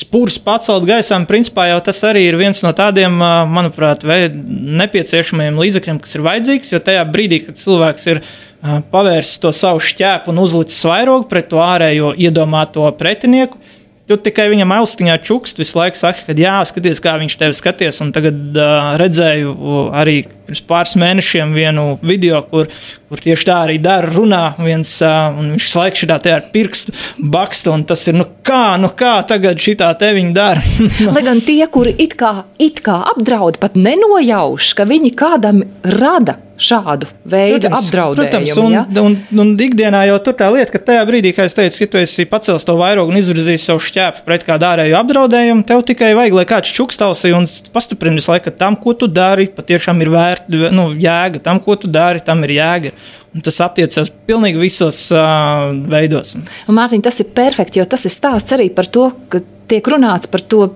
[0.00, 6.00] spūras pacelt gaisām, principā jau tas arī ir viens no tādiem, uh, manuprāt, nepieciešamiem līdzekļiem,
[6.00, 10.40] kas ir vajadzīgs, jo tajā brīdī, kad cilvēks ir uh, pavērsis to savu šķēpu un
[10.46, 13.60] uzlicis vairogu pret to ārējo iedomāto pretinieku,
[14.10, 18.00] Tu tikai viņam austiņā čukst, visu laiku saki, ka jā, skaties, kā viņš tevi skaties.
[18.02, 19.54] Un tagad uh, redzēju
[19.94, 20.16] arī
[20.52, 22.68] pirms pāris mēnešiem vienu video, kur,
[23.08, 26.92] kur tieši tā arī dara, runā viens, un viņš laiku šitā te ar pirkstu
[27.32, 30.62] baksta, un tas ir, nu kā, nu kā tagad šitā te viņi dara.
[31.14, 36.38] Lai gan tie, kuri it kā, it kā apdraud, pat nenojauš, ka viņi kādam rada
[36.62, 38.28] šādu veidu protams, apdraudējumu.
[38.30, 38.82] Protams, un, ja?
[39.02, 41.94] un, un, un ikdienā jau tur tā lieta, ka tajā brīdī, kad es teicu, ka
[41.94, 46.12] tu esi pacēlis to vairogu un izvirzījis savu šķēpu pret kādu ārēju apdraudējumu, tev tikai
[46.18, 50.12] vajag, lai kāds čukstausī un pastiprina visu laiku, ka tam, ko tu dari, patiešām ir
[50.48, 51.42] vērta, nu, jēga.
[51.44, 52.92] Tam, ko tu dari, tam ir jēga.
[53.32, 56.34] Un tas attiecas pilnīgi visos uh, veidos.
[56.36, 60.28] Un, Mārtiņ, tas ir perfekti, jo tas ir stāsts arī par to, ka tiek runāts
[60.30, 60.66] par to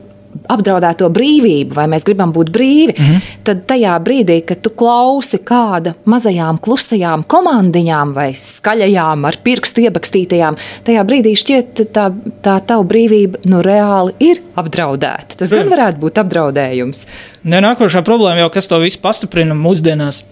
[0.52, 3.36] apdraudēto brīvību, vai mēs gribam būt brīvi, mm -hmm.
[3.46, 10.56] tad tajā brīdī, kad tu klausi kāda mazajām, klusajām komandiņām vai skaļajām, ar pirkstu iebakstītajām,
[10.84, 12.10] tajā brīdī šķiet, tā,
[12.42, 15.38] tā tava brīvība nu, reāli ir apdraudēta.
[15.38, 17.06] Tas gan varētu būt apdraudējums.
[17.44, 20.22] Ne, nākošā problēma jau, kas to visu pastiprina mūsdienās,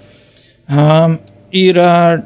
[0.68, 1.18] um,
[1.54, 2.22] ir uh,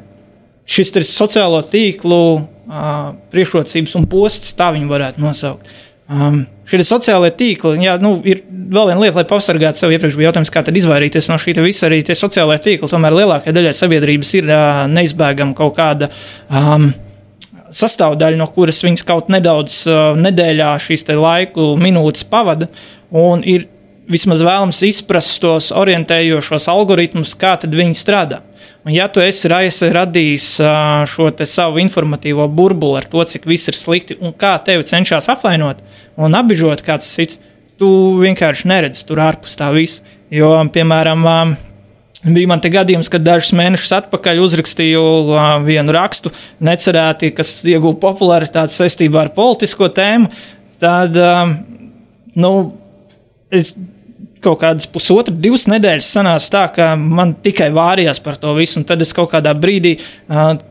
[0.69, 2.21] šis sociālo tīklu
[2.69, 5.69] uh, priekšrocības un posts, tā viņi varētu nosaukt.
[6.09, 9.95] Um, Šie sociālie tīkli, jā, nu, ir vēl viena lieta, lai pasargātu sevi.
[9.97, 11.87] Iepriekš bija jautājums, kā izvairīties no šī visa.
[11.87, 16.11] Arī tie sociālie tīkli, tomēr lielākajai daļai sabiedrības ir uh, neizbēgama kaut kāda.
[16.53, 16.91] Um,
[17.73, 22.69] Sastāvdaļa, no kuras viņas kaut nedaudz uh, nedēļā šīs laiku minūtes pavada,
[23.13, 23.67] un ir
[24.09, 28.41] vismaz vēlams izprast tos orientējošos algoritmus, kā viņi strādā.
[28.89, 30.47] Ja tu esi radījis
[31.11, 35.83] šo savu informatīvo burbuli ar to, cik viss ir slikti un kā tevi cenšas apvainot
[36.19, 37.39] un apbežot kāds cits,
[37.79, 40.03] tu vienkārši neredzi tur ārpus tā visa.
[40.33, 41.25] Jo, piemēram,
[42.19, 45.03] Bija man te gadījums, kad dažus mēnešus atpakaļ uzrakstīju
[45.63, 46.33] vienu rakstu,
[46.67, 50.27] necerēti, kas ieguva popularitāti saistībā ar politisko tēmu.
[50.83, 51.15] Tad,
[52.35, 52.51] nu,
[53.47, 53.71] es
[54.43, 58.87] kaut kādas pusotru, divas nedēļas sanāca tā, ka man tikai vārījās par to visu, un
[58.87, 59.97] tad es kaut kādā brīdī,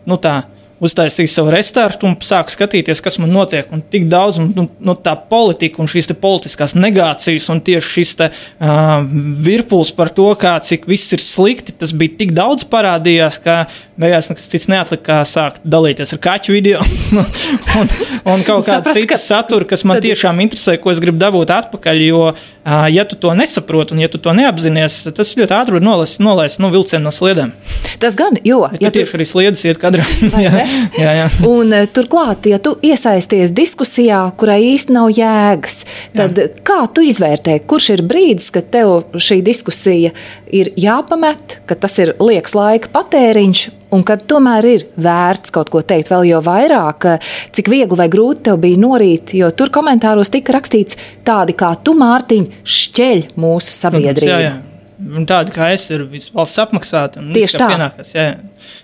[0.09, 0.41] nu tā,
[0.85, 3.69] uztaisīju savu restorānu un sāku skatīties, kas man notiek.
[3.75, 8.15] Un tik daudz un, nu, nu, tā politika un šīs politiskās negācijas un tieši šis
[8.19, 9.03] te, uh,
[9.45, 13.61] virpuls par to, kā, cik viss ir slikti, tas bija tik daudz parādījās, ka
[13.99, 16.83] beigās nekas cits neatlika, kā sākt dalīties ar kaķu video
[17.81, 17.91] un,
[18.35, 22.03] un kaut kādu citu saturu, kas man tiešām interesē, ko es gribu dabūt atpakaļ.
[22.09, 26.23] Jo, uh, ja tu to nesaproti un ja tu to neapzinājies, tas ļoti ātri nolaist,
[26.23, 27.53] nolaist nu, vilcienu no sliedēm.
[27.99, 28.63] Tas gan, jo.
[28.71, 29.19] Bet, ja tieši tu...
[29.19, 30.07] arī sliedas iet kadrā.
[31.03, 31.27] jā, jā.
[31.49, 35.83] Un eh, turklāt, ja tu iesaisties diskusijā, kurai īsti nav jēgas,
[36.17, 36.49] tad jā.
[36.67, 40.13] kā tu izvērtē, kurš ir brīdis, kad tev šī diskusija
[40.55, 45.83] ir jāpamet, ka tas ir liekas laika patēriņš, un kad tomēr ir vērts kaut ko
[45.87, 47.09] teikt vēl jo vairāk,
[47.57, 51.97] cik viegli vai grūti tev bija norīt, jo tur komentāros tika rakstīts tādi kā tu,
[51.99, 54.35] Mārtiņ, šķeļ mūsu sabiedrību.
[54.35, 54.57] Jā, jā.
[54.99, 56.03] Tādi kā es, ir
[56.35, 57.23] valsts apmaksāti.
[57.35, 57.69] Tieši tā.
[57.71, 58.27] Pienākas, jā.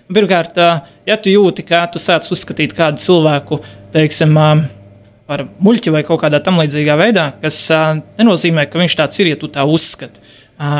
[0.07, 0.55] Pirmkārt,
[1.07, 3.59] ja tu jūti, ka tu sāc uzskatīt kādu cilvēku,
[3.91, 4.37] teiksim,
[5.27, 7.59] par muļķi vai kaut kādā tam līdzīgā veidā, kas
[8.15, 10.23] nenozīmē, ka viņš tāds ir, ja tu tā uzskati.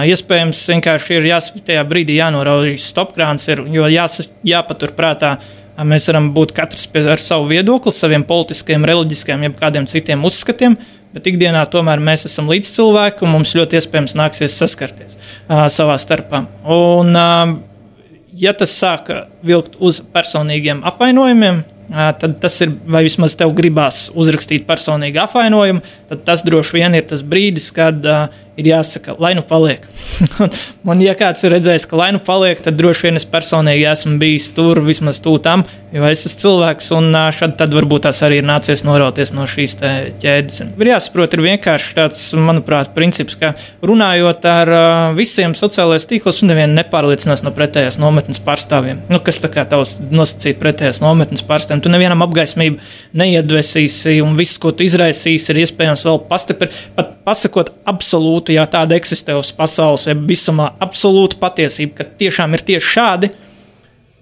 [0.07, 5.33] Iespējams, vienkārši ir jās, tajā brīdī jānorauj stopkrāns, ir, jo jās, jāpaturprātā,
[5.83, 10.77] mēs varam būt katrs ar savu viedokli, saviem politiskiem, reliģiskiem, jeb kādiem citiem uzskatiem,
[11.15, 16.43] bet ikdienā tomēr mēs esam līdzcilvēki un mums ļoti iespējams nāksies saskarties uh, savā starpā.
[16.75, 17.55] Un, uh,
[18.35, 19.13] ja tas sāk
[19.45, 25.85] vilkt uz personīgiem apvainojumiem, uh, tad tas ir, vai vismaz tev gribās uzrakstīt personīgu apvainojumu,
[26.11, 29.83] tad tas droši vien ir tas brīdis, kad uh, ir jāsaka, lai nu paliek.
[30.87, 34.15] man, ja kāds ir redzējis, ka lai nu paliek, tad droši vien es personīgi esmu
[34.21, 35.65] bijis tur vismaz tūtam,
[35.95, 39.77] jo es esmu cilvēks, un šad tad varbūt tas arī ir nācies norauties no šīs
[40.21, 40.61] ķēdes.
[40.75, 43.53] Ir jāsaprot, ir vienkārši tāds, manuprāt, princips, ka
[43.85, 44.73] runājot ar
[45.17, 49.03] visiem sociālajiem tīklos, nevienu nepārliecinās no pretējās nometnes pārstāvjiem.
[49.11, 51.83] Nu, kas tā kā tavs nosacīt pretējās nometnes pārstāvjiem?
[51.85, 52.79] Tu nevienam apgaismību
[53.19, 58.95] neiedvesīsi, un viss, ko tu izraisīsi, ir iespējams vēl pastiprināt, pasakot absolūti būtu, ja tāda
[58.95, 63.31] eksistē uz pasaules, vai visumā absolūta patiesība, ka tiešām ir tieši šādi.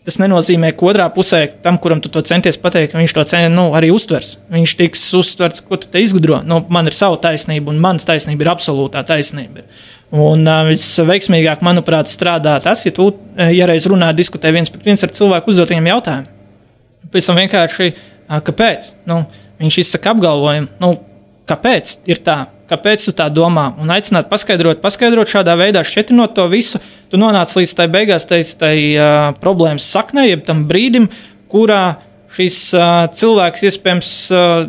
[0.03, 3.71] Tas nenozīmē, ka otrā pusē tam, kuram tu to centies pateikt, viņš to cen, nu,
[3.73, 4.37] arī uztvers.
[4.51, 6.41] Viņš tiks uztverts, ko tu te izgudro.
[6.43, 9.63] Nu, man ir sava taisnība, un manas taisnība ir absolūtā taisnība.
[10.11, 15.07] Un uh, visveiksmīgāk, manuprāt, strādā tas, ja tu, ja reiz runā, diskutē viens pret viens
[15.07, 16.27] ar cilvēku uzdotiem jautājumiem.
[17.13, 18.91] Pēc tam vienkārši, uh, kāpēc?
[19.07, 19.23] Nu,
[19.63, 20.91] viņš izsaka apgalvojumu, nu,
[21.47, 26.47] kāpēc ir tā kāpēc tu tā domā, un aicināt paskaidrot, paskaidrot šādā veidā, šķietinot to
[26.52, 31.10] visu, tu nonāc līdz tai beigās, tai, tai uh, problēmas saknei, jeb tam brīdim,
[31.52, 31.84] kurā
[32.34, 34.65] šis uh, cilvēks iespējams uh,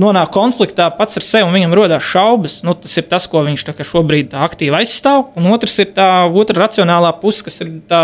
[0.00, 2.58] nonāk konfliktā pats ar sevi, un viņam rodas šaubas.
[2.66, 6.08] Nu, tas ir tas, ko viņš tā, šobrīd tā aktīvi aizstāv, un otrs ir tā
[6.28, 8.02] otra racionālā puse, kas ir tā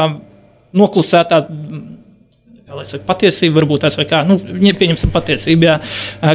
[0.77, 1.43] noklusētā
[2.77, 5.77] lai saka, patiesība, varbūt tās vai kā, nu, ja pieņemsim patiesību, jā,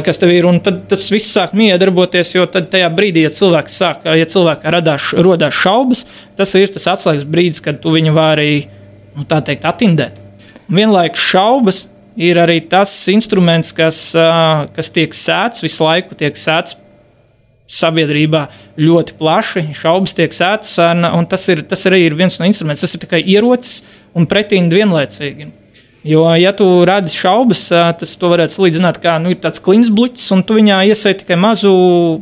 [0.06, 3.80] kas tev ir, un tad tas viss sāk miedarboties, jo tad tajā brīdī, ja cilvēks
[3.80, 6.04] sāk, ja cilvēkā radās, rodās šaubas,
[6.38, 8.66] tas ir tas atslēgas brīdis, kad tu viņu vari,
[9.16, 10.20] nu, tā teikt, atindēt.
[10.66, 11.84] Un vienlaikus šaubas
[12.16, 14.00] ir arī tas instruments, kas,
[14.76, 16.78] kas tiek sēts visu laiku, tiek sēts
[17.66, 18.46] sabiedrībā
[18.78, 19.64] ļoti plaši.
[19.76, 22.86] Šaubas tiek sētas, un tas, ir, tas arī ir viens no instrumentiem.
[22.86, 23.80] Tas ir tikai ierocis
[24.16, 25.50] un pretīni vienlaicīgi.
[26.06, 27.66] Jo, ja tu redzi šaubas,
[27.98, 31.72] tas to varētu salīdzināt kā nu, tāds kliņķis, un tu viņā iesēji tikai mazu,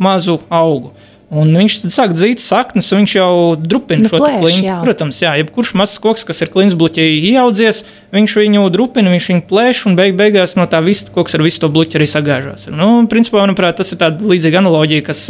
[0.01, 0.95] mazu augu.
[1.35, 4.75] Un viņš sāk dzīt saknes, un viņš jau drupina nu, šo kliņķi.
[4.85, 7.01] Protams, jā, jebkurš mazs koks, kas ir kliņķis
[7.33, 7.83] ieaudzies,
[8.15, 11.65] viņš viņu drupina, viņš viņu plēš, un beig beigās no tā visa koks ar visu
[11.65, 12.69] to bluķi arī sagāžās.
[12.71, 15.27] Nu, principā, manuprāt, tas ir tāds līdzīga analoģija, kas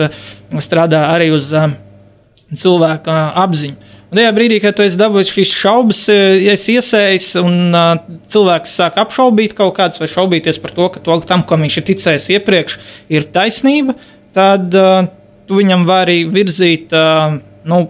[0.66, 1.48] strādā arī uz
[2.52, 3.93] cilvēka apziņu.
[4.14, 7.90] Tajā brīdī, kad tu esi dabūjis šīs šaubas, ja es iesēju, un uh,
[8.30, 11.88] cilvēks sāk apšaubīt kaut kādas, vai šaubīties par to, ka to, tam, ko viņš ir
[11.90, 12.78] ticējis iepriekš,
[13.14, 13.96] ir taisnība,
[14.36, 15.10] tad uh,
[15.48, 16.94] tu viņam vari virzīt.
[16.94, 17.84] Uh, nu,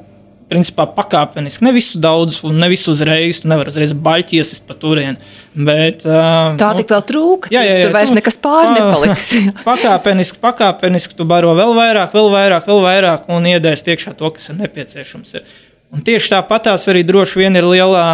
[0.54, 1.64] principā pakāpeniski.
[1.66, 3.40] Ne visu daudz, un ne visu uzreiz.
[3.42, 5.16] Tu nevari uzreiz baļķies pa turieni.
[5.54, 7.52] Bet, uh, tā nu, tik vēl trūka.
[7.54, 9.30] Jā, jā, jā, tur vairs tu, nekas pāri nepaliks.
[9.70, 14.52] pakāpeniski, pakāpeniski tu baro vēl vairāk, vēl vairāk, vēl vairāk un iedēs iekšā to, kas
[14.52, 15.38] ir nepieciešams.
[15.40, 15.62] Ir.
[15.94, 18.04] Un tieši tāpatās arī droši vien ir lielā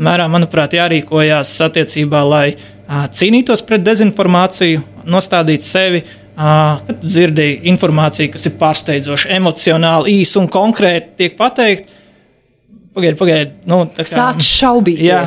[0.00, 2.46] mērā, manuprāt, jārīkojās attiecībā, lai
[2.88, 6.04] a, cīnītos pret dezinformāciju, nostādīt sevi.
[6.38, 11.90] A, kad dzirdēji informāciju, kas ir pārsteidzoša, emocionāli, īsa un konkrēti tiek pateikta,
[12.94, 13.50] pagaidi, pagaidi.
[13.66, 15.02] Nu, tā kā- Sāc šaubīties.
[15.02, 15.24] Jā,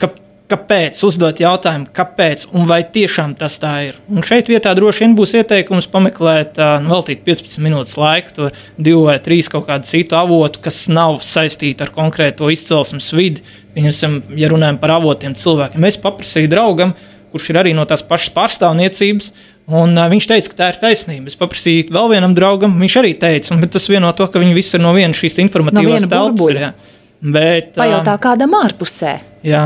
[0.00, 0.08] ka,
[0.50, 3.98] kāpēc uzdot jautājumu, kāpēc un vai tiešām tas tā ir.
[4.10, 9.06] Un šeit vietā droši vien būs ieteikums pameklēt, nu, veltīt 15 minūtes laika, to divu
[9.08, 13.42] vai trīs kaut kādu citu avotu, kas nav saistīti ar konkrēto izcelsmes vidi.
[13.74, 16.94] Piemēram, ja runājam par avotiem cilvēkiem, es paprasīju draugam,
[17.34, 19.32] kurš ir arī no tās pašas pārstāvniecības.
[19.66, 21.26] Un, uh, viņš teica, ka tā ir taisnība.
[21.26, 24.76] Es paprasīju vēl vienam draugam, viņš arī teica, un tas vieno to, ka viņi visi
[24.78, 26.94] ir no vienas šīs informatīvās viena telpas.
[27.26, 29.16] Bet, Pajautā kādam ārpusē.
[29.42, 29.64] Jā.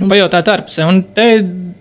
[0.00, 0.88] Un pajautāt ārpusē.
[0.88, 1.28] Un te,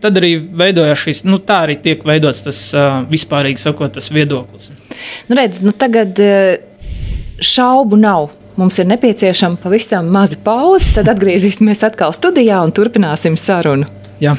[0.04, 2.62] tad arī veidojās šis, nu, tā arī tiek veidots tas
[3.10, 4.72] vispārīgi sakot, tas viedoklis.
[5.30, 6.20] Nu, redz, nu tagad
[7.44, 8.32] šaubu nav.
[8.56, 13.90] Mums ir nepieciešama pavisam maza pauze, tad atgriezīsimies atkal studijā un turpināsim sarunu.
[14.22, 14.36] Jā.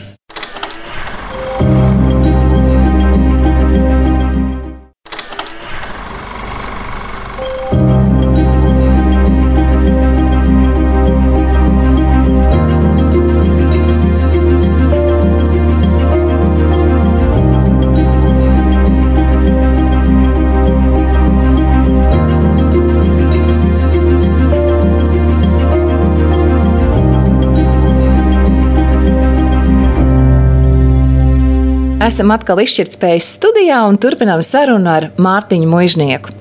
[32.04, 36.34] Esam atkal izšķirtspējas studijā un turpinām sarunu ar Mārtiņu Mužnieku.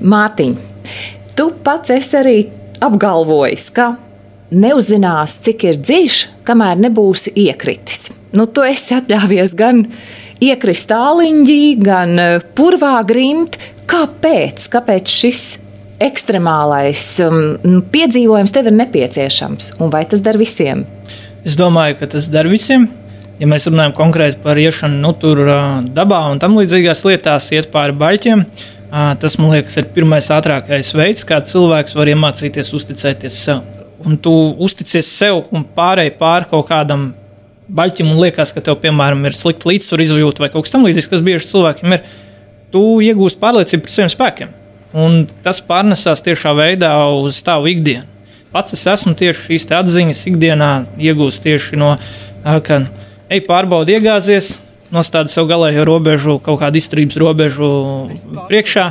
[0.00, 0.54] Mārtiņ,
[1.36, 2.36] tu pats esi arī
[2.80, 3.90] apgalvojis, ka
[4.56, 8.06] neuzzinās, cik ir dziļš, kamēr nebūsi iekritis.
[8.32, 9.84] Nu, tu esi atļāvies gan
[10.40, 13.60] iekrist tāliņģī, gan eh, purvā grimt.
[13.92, 14.64] Kāpēc?
[14.72, 15.42] Kāpēc šis
[16.02, 19.74] ekstremālais um, piedzīvojums tev ir nepieciešams?
[19.76, 20.86] Un vai tas der visiem?
[21.44, 22.88] Es domāju, ka tas der visiem.
[23.40, 25.40] Ja mēs runājam konkrēti par iešanu nu, tur,
[25.94, 28.44] dabā un tam līdzīgās lietās, iet pāri baļķiem,
[29.22, 33.64] tas man liekas, ir pirmais ātrākais veids, kā cilvēks var iemācīties uzticēties sev.
[34.04, 37.12] Un tu uzticies sev un pārēji pāri kaut kādam
[37.72, 41.24] baļķim, un liekas, ka tev, piemēram, ir slikta līdzsvara izjūta vai kaut kas tamlīdzīgs, kas
[41.24, 42.06] bieži cilvēkiem ir.
[42.72, 44.52] Tu iegūsti pārliecību par saviem spēkiem,
[44.96, 48.08] un tas pārnesās tiešā veidā uz tavu ikdienu.
[48.52, 51.94] Pats es esmu tieši šīs atziņas ikdienā iegūst tieši no,
[52.66, 52.82] ka
[53.32, 54.56] ej pārbaudi, iegāzies,
[54.92, 57.68] nostādi sev galējo robežu, kaut kādu izturības robežu
[58.50, 58.86] priekšā,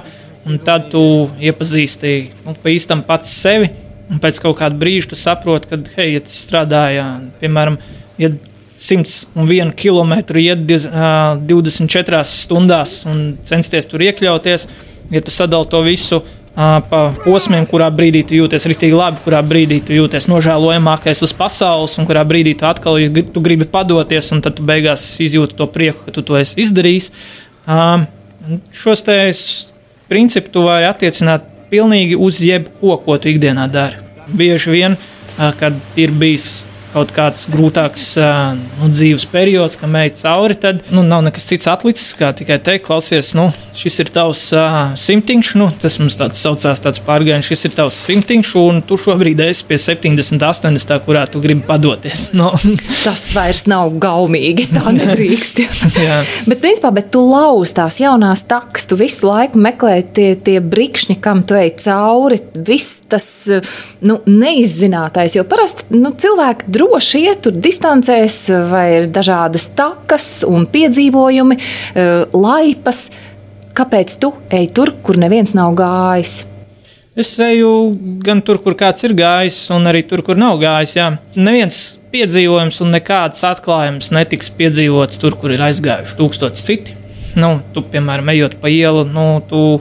[0.50, 1.04] un tad tu
[1.42, 3.70] iepazīsti nu, pa īstam pats sevi.
[4.12, 7.06] Un pēc kaut kāda brīža tu saproti, ka, hei, ja tas strādāja,
[7.40, 7.78] piemēram,
[8.20, 8.34] ja
[8.76, 14.68] 101 km iet diez- ā, 24 stundās un censties tur iekļauties,
[15.16, 16.20] ja tu sadali to visu
[16.56, 21.96] pa posmiem, kurā brīdī tu jūties rītīgi labi, kurā brīdī tu jūties nožēlojamākais uz pasaules,
[22.00, 23.00] un kurā brīdī tu atkal
[23.34, 27.12] tu gribi padoties, un tad tu beigās izjūti to prieku, ka tu to esi izdarījis.
[28.76, 29.18] Šos te
[30.12, 34.02] principus tu vari attiecināt pilnīgi uz jebko, ko tu ikdienā dari.
[34.28, 34.98] Bieži vien,
[35.38, 38.08] kad ir bijis kaut kāds grūtāks
[38.80, 42.86] nu, dzīves periods, kam ej cauri, tad nu, nav nekas cits atlicis, kā tikai teikt,
[42.88, 47.70] klausies, nu, šis ir tavs uh, simtiņš, nu, tas mums tāds saucās, tāds pārgājiens, šis
[47.70, 52.30] ir tavs simtiņš, un tu šobrīd esi pie 70, 80, kurā tu gribi padoties.
[52.38, 52.52] Nu,
[53.06, 54.68] Tas vairs nav gaumīgi.
[54.72, 55.62] Tā nedrīkst.
[56.48, 61.18] Bet, principā, bet tu lauz tās jaunās takas, tu visu laiku meklē tie, tie brikšņi,
[61.24, 62.42] kam tu ej cauri.
[62.56, 63.26] Viss tas
[64.06, 68.38] nu, neizzinātais, jo parasti nu, cilvēki droši iet tur distancēs,
[68.72, 73.10] vai ir dažādas takas un piedzīvojumi, eh, laipas.
[73.72, 76.42] Kāpēc tu ej tur, kur neviens nav gājis?
[77.16, 80.96] Es eju gan tur, kur kāds ir gājis, un arī tur, kur nav gājis.
[80.96, 81.08] Jā.
[81.36, 86.96] Neviens piedzīvojums un nekāds atklājums netiks piedzīvots tur, kur ir aizgājuši tūkstoši citi.
[87.36, 89.80] Nu, tu, piemēram, ejot pa ielu, nu, tu,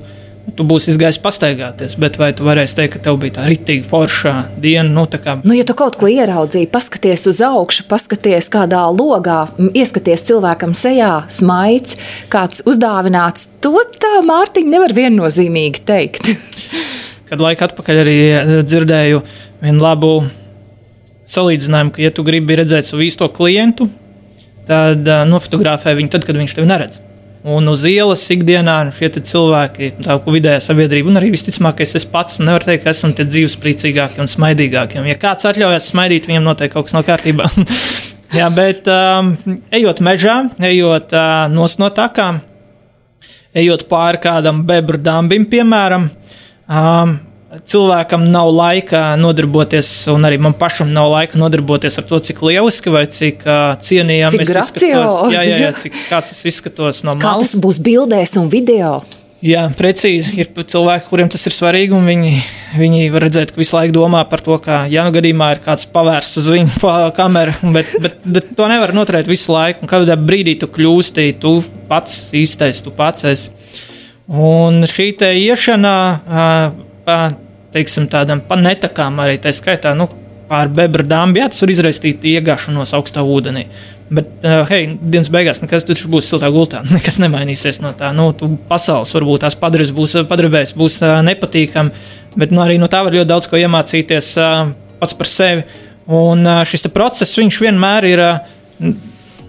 [0.57, 4.35] tu būsi izgājis pastaigāties, bet vai tu varēsi teikt, ka tev bija tā rītīga forša
[4.60, 4.88] diena?
[4.90, 10.27] Nu, kā, Nu, ja tu kaut ko ieraudzīji, paskaties uz augšu, paskaties kādā logā, ieskaties
[10.31, 11.98] cilvēkam sejā, smaids,
[12.33, 16.31] kāds uzdāvināts, to tā Mārtiņa nevar viennozīmīgi teikt.
[17.31, 19.23] kad laika atpakaļ arī eh, dzirdēju
[19.62, 20.15] vienu labu
[21.31, 23.87] salīdzinājumu, ka, ja tu gribi redzēt savu īsto klientu,
[24.67, 26.98] tad uh, nofotografē viņu tad, kad viņš tevi neredz.
[27.41, 32.37] Un uz ielas ikdienā šie cilvēki, tā kā vidējā sabiedrība, un arī visticamākais es pats,
[32.43, 35.01] nevaru teikt, ka esam tie dzīvespriecīgākie un smaidīgākie.
[35.01, 37.49] Un Ja kāds atļaujas smaidīt, viņam noteikti kaut kas nav kārtībā.
[38.37, 39.33] Jā, bet um,
[39.73, 40.37] ejot mežā,
[40.69, 41.49] ejot uh,
[41.81, 42.43] no takām,
[43.57, 46.11] ejot pāri kādam bebru dambim, piemēram,
[46.69, 47.17] um,
[47.51, 52.92] cilvēkam nav laika nodarboties, un arī man pašam nav laika nodarboties ar to, cik lieliski
[52.94, 55.33] vai cik uh, cienījami Cik es izskatos.
[55.35, 57.57] Jā, jā, jā, cik kāds es izskatos no Kā tas malas.
[57.65, 59.01] būs bildēs un video?
[59.40, 60.35] Jā, precīzi.
[60.42, 62.33] Ir cilvēki, kuriem tas ir svarīgi, un viņi,
[62.77, 65.88] viņi var redzēt, ka visu laiku domā par to, ka, ja nu gadījumā ir kāds
[65.88, 69.81] pavērsts uz viņu kameru, bet, bet, bet to nevar noturēt visu laiku.
[69.87, 71.55] Un kādā brīdī tu kļūsti, tu
[71.88, 73.48] pats īstais, tu pats esi.
[74.29, 75.96] Un šī te iešana,
[77.07, 77.29] pa,
[77.75, 80.09] teiksim, tādam pa netakām arī tā skaitā, nu,
[80.51, 83.69] pār bebra dāmbu, jā, tas var izraisīt iegāšanos augstā ūdenī.
[84.11, 86.81] Bet, uh, hei, dienas beigās nekas tur būs siltā gultā.
[86.96, 88.11] Nekas nemainīsies no tā.
[88.17, 88.33] Nu,
[88.71, 92.09] pasaules varbūt tās padarīs, būs padarījis, būs uh, nepatīkami.
[92.40, 95.63] Bet nu, arī no tā var ļoti daudz ko iemācīties uh, pats par sevi.
[96.11, 98.90] Un uh, šis process, viņš vienmēr ir, uh,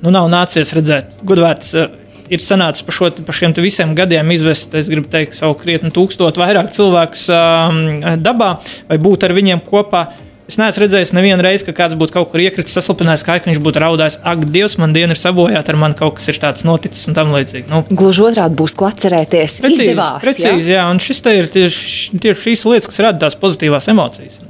[0.04, 1.18] nu, nav nācies redzēt.
[1.26, 1.89] Gudvērts uh,
[2.32, 6.41] ir sanācis par, šo, par šiem visiem gadiem izvest, es gribu teikt, savu krietni tūkstotu
[6.41, 8.53] vairāk cilvēkus uh, dabā
[8.89, 10.07] vai būt ar viņiem kopā.
[10.51, 13.79] Es neesmu redzējis nevienu reizi, ka kāds būtu kaut kur iekritis, saslapinājis, kā viņš būtu
[13.79, 14.17] raudājis.
[14.27, 17.32] Ak, Dievs, man diena ir sabojāta, ar mani kaut kas ir tāds noticis un tam
[17.32, 17.69] līdzīgi.
[17.71, 19.61] Nu, Gluži otrādi būs ko atcerēties.
[19.63, 20.82] Precīzi, Izdevās, precīzi jā?
[20.82, 24.41] jā, un šis ir tieši, tieši šīs lietas, kas rada tās pozitīvās emocijas.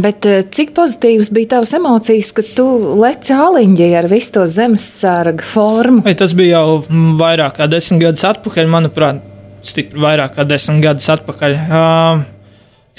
[0.00, 2.66] Bet eh, cik pozitīvas bija tavas emocijas, kad tu
[3.00, 6.04] leci āliņģī ar visu to zemesarga formu?
[6.06, 6.80] Vai tas bija jau
[7.20, 9.22] vairāk kā desmit gadus atpakaļ, manuprāt,
[9.66, 11.56] stipri vairāk kā desmit gadus atpakaļ.
[11.70, 12.28] Uh,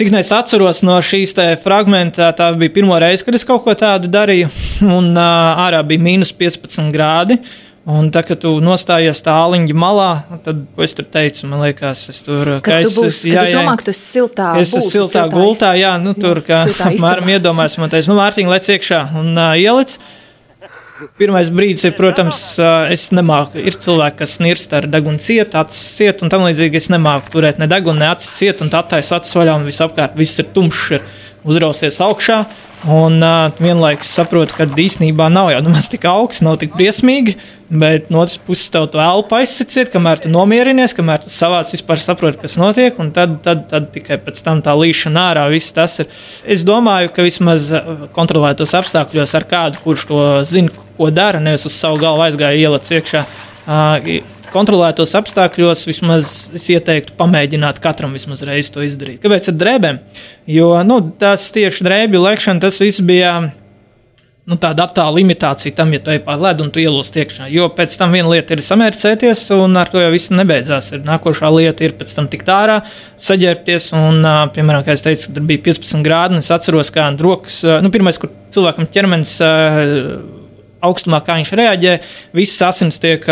[0.01, 4.09] Cik es atceros no šīs fragmentā, tā bija pirmā reize, kad es kaut ko tādu
[4.09, 4.47] darīju.
[4.88, 7.38] Un uh, ārā bija mīnus 15 grādi.
[7.90, 10.10] Un tā, kad tu nostājies tāliņa malā,
[10.46, 13.74] tad, ko es tur teicu, man liekas, es tur ka es, būs, jā, jā, domā,
[13.80, 17.90] ka tu siltā, es esmu siltā, siltā gultā, jā, nu tur, kā apmēram iedomājas, man
[17.90, 19.98] teica, nu, Mārtiņ, lec iekšā un uh, ielic.
[21.18, 22.38] Pirmais brīdis ir, protams,
[22.94, 23.58] es nemāku.
[23.58, 27.58] Ir cilvēki, kas nirst ar degunu cietu, acis ciet, un tam līdzīgi es nemāku turēt
[27.58, 30.84] ne degunu, ne acis ciet, un tā taisa acis vaļā, un visapkārt viss ir tumšs,
[31.00, 31.08] ir
[31.48, 32.44] uzrausies augšā.
[32.82, 37.36] Un uh, vienlaikus saprotu, ka īstenībā nav jau nemaz tik augsts, nav tik briesmīgi,
[37.70, 42.02] bet no otras puses tev to elpu aizsiciet, kamēr tu nomierinies, kamēr tu savāc vispār
[42.02, 46.00] saproti, kas notiek, un tad, tad, tad tikai pēc tam tā līšana ārā, viss tas
[46.02, 46.10] ir.
[46.42, 47.70] Es domāju, ka vismaz
[48.18, 52.98] kontrolētos apstākļos ar kādu, kurš to zina, ko dara, nevis uz savu galvu aizgāja ielats
[52.98, 53.28] iekšā.
[53.62, 59.22] Uh, kontrolētos apstākļos vismaz es ieteiktu pamēģināt katram vismaz reizi to izdarīt.
[59.24, 59.99] Kāpēc ar drēbēm?
[60.52, 63.52] Jo nu, tas tieši drēbju lekšana, tas viss bija.
[64.49, 67.45] Nu, tāda aptāla imitācija tam, ja tu ej pāri ledus un tu ielūst iekšā.
[67.54, 70.89] Jo pēc tam viena lieta ir samērcēties, un ar to jau viss nebeidzās.
[70.97, 72.80] Ir nākošā lieta ir pēc tam tikt ārā,
[73.22, 73.91] saģērbties.
[74.02, 74.26] Un,
[74.56, 78.34] piemēram, kā es teicu, tur bija 15 grādi, es atceros, kā rokas, nu, pirmais, kur
[78.52, 79.38] cilvēkam ķermenis
[80.86, 81.94] augstumā, kā viņš reaģē,
[82.38, 83.26] visas asins tiek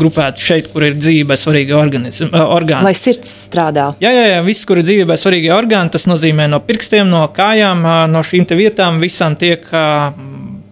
[0.00, 2.88] grupētas šeit, kur ir dzīvībai svarīgi organismi, orgāni.
[2.88, 3.90] Lai sirds strādā.
[4.02, 7.84] Jā, jā, jā viss, kur ir dzīvībai svarīgi orgāni, tas nozīmē no pirkstiem, no kājām,
[8.12, 9.66] no šīm vietām visām tiek.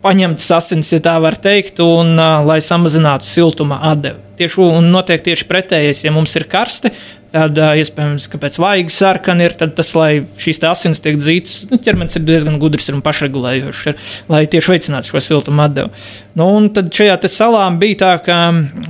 [0.04, 4.20] Paņemtas asins, ja tā var teikt, un lai samazinātu siltuma atdevi.
[4.36, 6.90] Tieši un notiek tieši pretējais, ja mums ir karsti,
[7.34, 11.64] Tad iespējams, ka pēc vaigas sarkana ir tas, lai šīs asins tiek dzītas.
[11.72, 13.96] Nu, ķermenis ir diezgan gudrs un pašregulējošs, ir,
[14.30, 15.90] lai tieši veicinātu šo siltumu atdevu.
[16.38, 18.38] Nu, un tad šajā salā bija tā, ka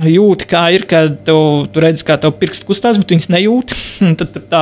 [0.05, 1.37] jūti, kā ir, kad tu,
[1.73, 3.77] tu redz, kā tev pirksts kustās, bet viņas nejūti.
[4.19, 4.61] Tad tā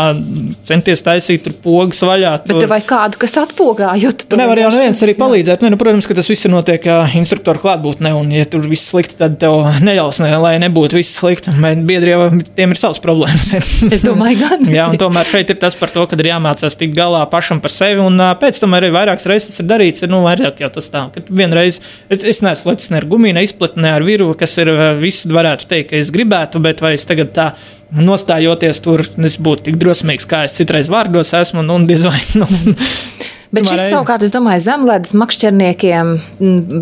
[0.68, 2.34] centies taisīt tur pogas vaļā.
[2.46, 2.60] Tur.
[2.60, 5.64] Bet vai kādu, kas atpogā, jo tu, tu nevari jau neviens arī palīdzēt.
[5.64, 6.86] Ne, nu, protams, ka tas viss notiek
[7.20, 11.56] instruktoru klātbūtnē, un ja tur viss slikti, tad tev neļaus, ne, lai nebūtu viss slikti.
[11.64, 13.54] Bet biedri jau tiem ir savas problēmas.
[13.92, 14.66] Es domāju, gan.
[14.78, 17.74] Jā, un tomēr šeit ir tas par to, ka ir jāmācās tikt galā pašam par
[17.74, 18.02] sevi.
[18.04, 20.06] Un pēc tam arī vairākas reizes tas ir darīts.
[20.06, 23.38] Ir, nu, vairāk jau tas tā, ka vienreiz es, es neesmu lecis ne ar gumiju,
[23.38, 24.72] ne izplatnē ar viru, kas ir
[25.02, 27.52] viss, varētu teikt, ka es gribētu, bet vai es tagad tā
[27.94, 32.20] nostājoties tur, es būtu tik drosmīgs, kā es citreiz vārdos esmu, un diez vai.
[33.54, 36.08] Bet šis savukārt, es domāju, zemlētas makšķerniekiem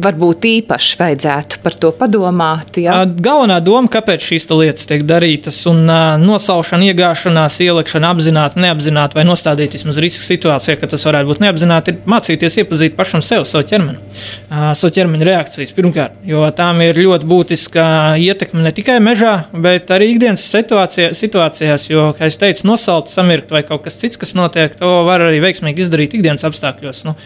[0.05, 2.77] varbūt īpaši vajadzētu par to padomāt.
[2.79, 3.01] Ja?
[3.03, 5.83] Galvenā doma, kāpēc šīs lietas tiek darītas, un
[6.23, 11.91] nosaušana, iegāšanās, ielikšana apzināti, neapzināti vai nostādīt vismaz riska situācijā, ka tas varētu būt neapzināti,
[11.91, 13.99] ir mācīties iepazīt pašam sev, savu ķermeni,
[14.47, 20.13] savu ķermeņa reakcijas pirmkārt, jo tām ir ļoti būtiska ietekme ne tikai mežā, bet arī
[20.13, 24.79] ikdienas situācijā, situācijās, jo, kā es teicu, nosaukt, samirkt vai kaut kas cits, kas notiek,
[24.79, 27.05] to var arī veiksmīgi izdarīt ikdienas apstākļos apstākļos.
[27.09, 27.17] Nu,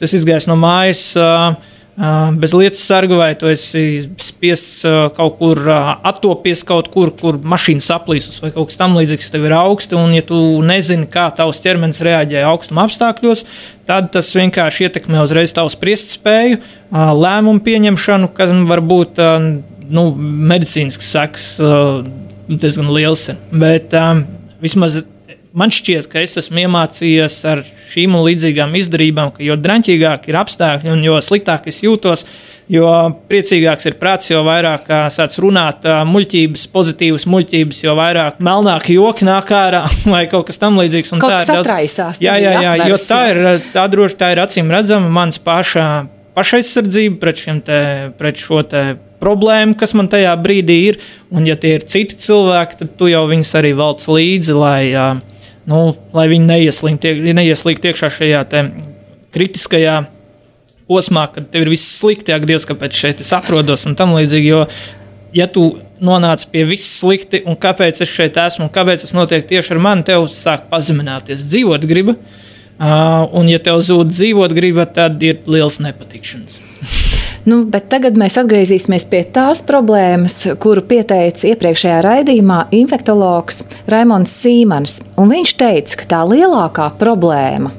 [0.00, 1.12] tas izgājis no mājas.
[2.40, 4.78] Bez lietas sarga, vai tu esi spiests
[5.12, 9.92] kaut kur attopies, kaut kur, kur mašīna saplīsus, vai kaut kas tamlīdzīgs, tev ir augsts.
[9.92, 13.44] Un, ja tu nezini, kā tavs ķermenis reaģē augstuma apstākļos,
[13.88, 16.62] tad tas vienkārši ietekmē uzreiz tavu spriest spēju,
[16.96, 19.20] lēmumu pieņemšanu, kas var būt
[19.92, 21.48] nu, medicīnisks seks,
[22.48, 23.28] diezgan liels.
[23.34, 23.42] Ir.
[23.52, 23.92] Bet
[24.64, 25.02] vismaz
[25.56, 30.40] man šķiet, ka es esmu iemācījies ar šīm un līdzīgām izdarībām, ka jo drāmīgāk ir
[30.40, 32.26] apstākļi un jo sliktāk es jūtos,
[32.70, 32.88] Jo
[33.28, 39.50] priecīgāks ir prāts, jo vairāk sāc runāt muļķības, pozitīvas muļķības, jo vairāk melnāki joki nāk
[39.56, 39.82] ārā
[40.14, 41.12] vai kaut kas tam līdzīgs.
[41.12, 42.22] Un kaut tā ir daudz.
[42.22, 43.42] Jā, jā, jā, jo tā ir,
[43.74, 45.88] tā droši tā ir acīm redzama mans paša,
[46.38, 47.80] pašaizsardzība pret, te,
[48.16, 48.84] pret šo te
[49.22, 51.02] problēmu, kas man tajā brīdī ir.
[51.34, 54.84] Un, ja tie ir citi cilvēki, tad tu jau viņus arī valc līdzi, lai,
[55.70, 55.84] nu,
[56.16, 56.48] lai viņi
[57.38, 58.42] neieslīgtu iekšā šajā
[59.32, 60.02] kritiskajā
[60.90, 64.50] posmā, kad tev ir viss slikti, ak, Dievs, kāpēc šeit es atrodos un tam līdzīgi.
[64.50, 64.64] Jo,
[65.36, 65.68] ja tu
[66.02, 69.82] nonāc pie viss slikti, un kāpēc es šeit esmu, un kāpēc tas notiek tieši ar
[69.86, 72.18] mani, tev sāk pazemināties, dzīvot griba.
[72.82, 77.11] Uh, un, ja tev zūd dzīvot griba, tad ir liels nepatikšanas.
[77.42, 85.00] Nu, tagad mēs atgriezīsimies pie tās problēmas, kuru pieteica iepriekšējā raidījumā infektuologs Raimons Sīmans.
[85.18, 87.72] Viņš teica, ka tā lielākā problēma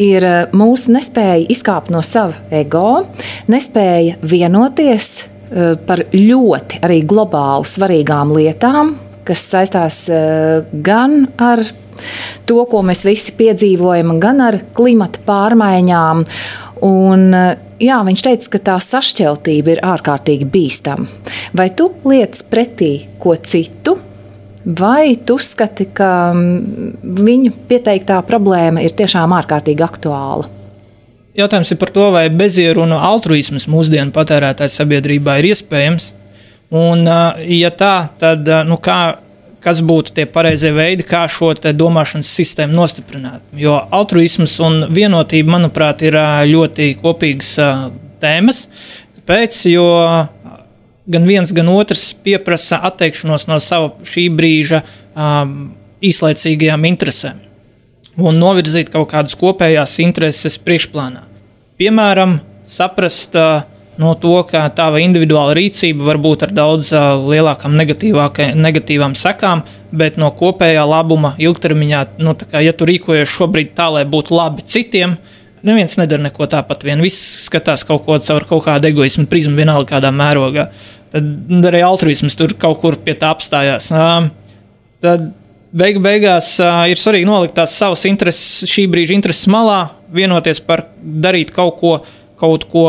[0.00, 3.04] ir eh, mūsu nespēja izkāpt no sava ego,
[3.52, 8.96] nespēja vienoties eh, par ļoti arī globāli svarīgām lietām,
[9.28, 11.60] kas saistās eh, gan ar
[12.48, 16.26] to, ko mēs visi piedzīvojam, gan ar klimata pārmaiņām.
[16.86, 17.30] Un,
[17.82, 21.08] jā, viņš teica, ka tā sašķeltība ir ārkārtīgi bīstama.
[21.56, 23.96] Vai tu liec pretī ko citu,
[24.66, 30.52] vai tu uzskati, ka mm, viņu pieteiktā problēma ir tiešām ārkārtīgi aktuāla?
[31.36, 36.14] Jautājums ir par to, vai bezierunu altruisms mūsdienu patērētāju sabiedrībā ir iespējams.
[36.76, 39.18] Un, ja tā, tad nu, kā,
[39.66, 43.42] kas būtu tie pareizie veidi, kā šo domāšanas sistēmu nostiprināt.
[43.58, 47.56] Jo altruisms un vienotība, manuprāt, ir ļoti kopīgas
[48.22, 48.66] tēmas.
[49.18, 49.58] Kāpēc?
[49.72, 49.86] Jo
[51.10, 55.56] gan viens, gan otrs pieprasa atteikšanos no sava šī brīža um,
[56.04, 57.42] īslaicīgajām interesēm
[58.16, 61.24] un novirzīt kaut kādas kopējās intereses priekšplānā.
[61.76, 63.66] Piemēram, saprast, uh,
[64.00, 66.92] no to, ka tava individuāla rīcība var būt ar daudz
[67.30, 69.64] lielākām negatīvām sekām,
[69.96, 74.66] bet no kopējā labuma ilgtermiņā, nu, kā, ja tu rīkojies šobrīd tā, lai būtu labi
[74.68, 75.16] citiem,
[75.66, 76.84] neviens nedara neko tāpat.
[76.86, 80.68] Vien viss skatās kaut ko caur kaut kādu egoismu prizmu, vienalga kādā mērogā.
[81.14, 83.88] Tad arī altruisms tur kaut kur pie tā apstājās.
[85.02, 85.28] Tad
[85.76, 86.56] beigu beigās
[86.90, 91.92] ir svarīgi nolikt tās savas intereses, šī brīža intereses malā, vienoties par darīt kaut ko,
[92.40, 92.88] kaut ko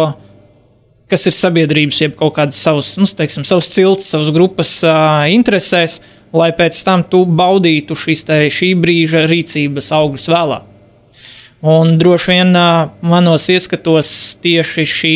[1.12, 6.00] kas ir sabiedrības, jeb kaut kādas savas, nu, teiksim, savas cilts, savas grupas uh, interesēs,
[6.36, 10.74] lai pēc tam tu baudītu šīs te, šī brīža rīcības augļus vēlāk.
[11.68, 14.12] Un droši vien uh, manos ieskatos
[14.44, 15.14] tieši šī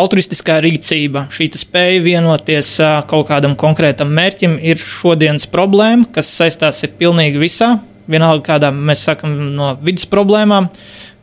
[0.00, 6.84] altruistiskā rīcība, šī spēja vienoties uh, kaut kādam konkrētam mērķim, ir šodienas problēma, kas saistās
[6.86, 7.74] ar pilnīgi visā.
[8.10, 10.70] Vienalga, kādā mēs sakam no vidas problēmām,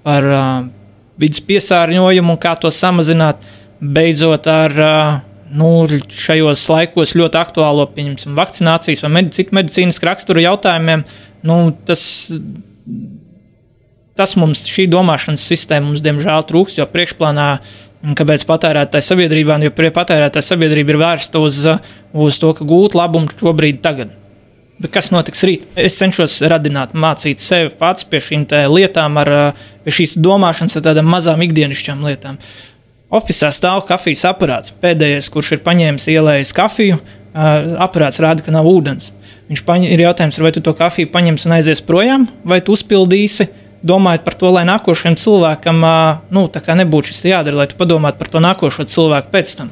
[0.05, 0.67] par uh,
[1.21, 3.41] vidas piesārņojumu un kā to samazināt.
[3.77, 4.73] Beidzot, ar
[5.53, 5.69] nu,
[6.09, 7.85] šajos laikos ļoti aktuālo
[8.39, 11.05] vakcinācijas vai medic citu medicīnas raksturu jautājumiem,
[11.45, 12.01] nu, tas,
[14.17, 17.51] tas mums, šī domāšanas sistēma mums diemžēl trūks, jo priekšplānā
[17.97, 21.63] Kāpēc patērētāja sabiedrībā, jo patērētāja sabiedrība ir vērsta uz,
[22.13, 24.13] uz to, ka gūt labumu šobrīd, tagad.
[24.77, 25.63] Bet kas notiks rīt?
[25.79, 29.31] Es cenšos radināt, mācīt sevi pats pie šīm lietām, ar
[29.85, 32.37] pie šīs domāšanas, ar tādām mazām ikdienišķām lietām.
[33.09, 34.73] Oficiālā stāv kafijas aparāts.
[34.83, 36.99] Pēdējais, kurš ir paņēmis ielējis kafiju,
[37.87, 39.09] aparāts rāda, ka nav ūdens.
[39.47, 43.47] Viņš paņem, ir jautājums, vai tu to kafiju paņemsi un aizies projām, vai tu uzpildīsi,
[43.87, 45.81] domājot par to, lai nākošajam cilvēkam
[46.35, 49.71] nu, nebūtu šis jādara, lai tu padomātu par to nākošo cilvēku pēc tam.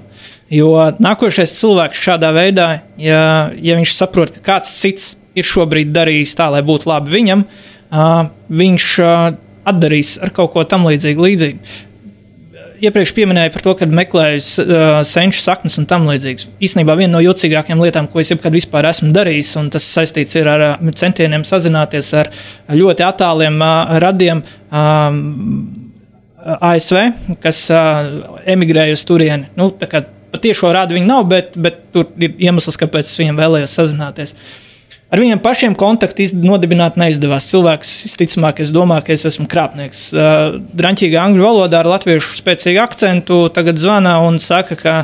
[0.53, 2.67] Jo nākošais cilvēks šādā veidā,
[3.01, 7.41] ja, ja viņš saprot, ka kāds cits ir šobrīd darījis tā, lai būtu labi viņam,
[7.45, 9.33] uh, viņš uh,
[9.65, 11.27] atdarīs ar kaut ko tam līdzīgu.
[11.27, 11.75] līdzīgu.
[12.85, 16.49] Iepriekš minēju par to, ka meklēju uh, senču saknes un tam līdzīgas.
[16.61, 20.65] Īsnībā viena no jocīgākajām lietām, ko es jebkad vispār esmu darījis, un tas saistīts ar
[20.67, 22.29] uh, centieniem sazināties ar
[22.69, 24.43] ļoti attāliem uh, radiem.
[24.69, 25.81] Uh,
[26.45, 26.99] ASV,
[27.41, 28.05] kas uh,
[28.45, 29.49] emigrēja uz turieni.
[29.57, 29.71] Nu,
[30.41, 34.36] Tiešo rādu viņi nav, bet, bet tur ir iemesls, kāpēc es viņiem vēlējos sazināties.
[35.13, 37.45] Ar viņiem pašiem kontaktu nodibināt neizdevās.
[37.51, 40.01] Cilvēks, visticamāk, es domāju, ka es esmu krāpnieks.
[40.11, 44.95] Uh, Drāmķīgā angļu valodā ar latviešu spēcīgu akcentu tagad zvana un saka, ka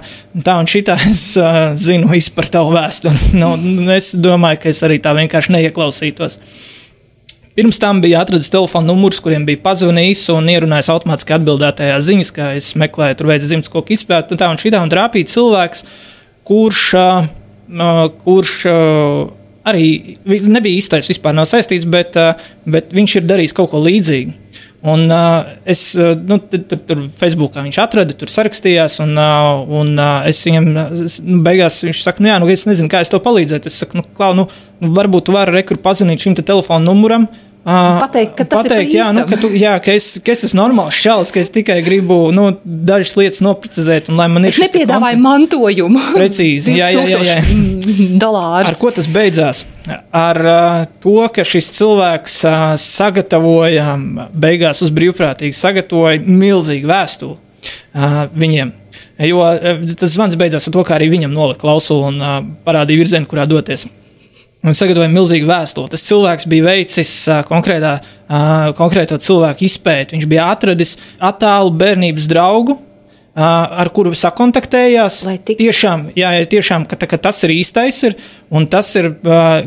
[0.42, 3.32] tā un šitā es uh, zinu par tavu vēsturi.
[3.42, 3.54] nu,
[3.94, 6.42] es domāju, ka es arī tā vienkārši neieklausītos.
[7.56, 12.46] Pirms tam bija atrasts telefona numurs, kuriem bija pazvanījis un ierunājis automātiski atbildētajā ziņas, kā
[12.56, 15.84] es meklēju, tur veidu zīmes koku izpēti, un tā un šī tā un trāpīja cilvēks,
[16.48, 17.28] kurš, uh,
[18.24, 19.26] kurš uh,
[19.68, 19.86] arī
[20.24, 22.40] nebija īstais, vispār nav saistīts, bet, uh,
[22.72, 24.41] bet viņš ir darījis kaut ko līdzīgu.
[24.82, 25.94] Un, uh, es
[26.26, 30.86] nu, tur, tur Facebookā viņš atrada, tur sarakstījās, un, uh, un uh, es viņam nu,
[31.46, 33.70] beigās viņš saka, nu, jā, nu, es nezinu, kā es tev palīdzētu.
[33.70, 34.48] Es saku, nu, klau, nu,
[34.82, 37.30] varbūt tu vari rekur pazvanīt šim te telefonu numuram.
[37.62, 40.58] Pateikt, ka tas pateikt, ir jā, nu, ka, tu, jā, ka, es, ka es esmu
[40.64, 44.10] normāls čalis, ka es tikai gribu nu, dažas lietas noprecizēt.
[44.10, 46.02] Un, es nepiedāvāju mantojumu.
[46.16, 47.38] Precīzi, jā, jā, jā, jā.
[48.24, 48.72] dolārus.
[48.72, 49.62] Ar ko tas beidzās?
[50.10, 53.94] Ar uh, to, ka šis cilvēks uh, sagatavoja,
[54.34, 58.74] beigās uz brīvprātīgi sagatavoja milzīgu vēstuli uh, viņiem.
[59.30, 63.06] Jo uh, tas zvans beidzās ar to, kā arī viņam nolika klausuli un uh, parādīja
[63.06, 63.86] virzienu, kurā doties.
[64.62, 65.90] Un sagatavoja milzīgu vēstuli.
[65.90, 67.12] Tas cilvēks bija veicis
[67.50, 67.96] konkrētā,
[68.78, 70.18] konkrēto cilvēku izpēti.
[70.18, 72.78] Viņš bija atradis attālu bērnības draugu,
[73.34, 75.24] ar kuru sakontaktējās.
[75.50, 78.20] Tiešām, jā, tiešām ka, ka tas ir īstais, ir,
[78.54, 79.16] un tas ir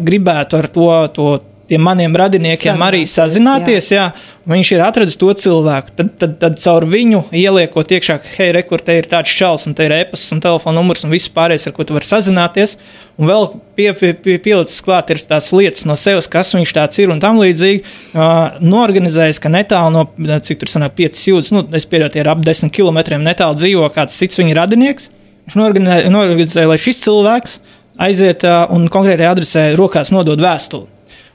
[0.04, 0.88] gribētu ar to.
[1.16, 1.34] to
[1.68, 3.88] tiem maniem radiniekiem Sazināties, arī sazināties.
[3.92, 4.04] Jā.
[4.04, 5.94] Jā, viņš ir atradzis to cilvēku.
[5.96, 9.86] Tad, tad, tad caur viņu ieliekot iekšā, hei, rekur, te ir tāds čels, un te
[9.86, 12.76] ir e-pasts, un telefona numurs, un viss pārējais, ar ko tu vari sazināties.
[13.20, 13.48] Un vēl
[13.78, 17.22] pie, pie, pie, pielicis klāt ir tās lietas no sevis, kas viņš tāds ir un
[17.22, 17.84] tam līdzīgi.
[18.12, 20.06] Uh, norganizējis, ka netālu no,
[20.44, 24.18] cik tur sanāk, 5 jūdzes, nu, es pieļauju, ir ap 10 km netālu dzīvo kāds
[24.20, 25.12] cits viņa radinieks.
[25.44, 27.60] Viņš norganizēja, norganizēja lai šis cilvēks
[28.04, 30.93] aiziet uh, un konkrētai adresē rokās nodod vēstuli.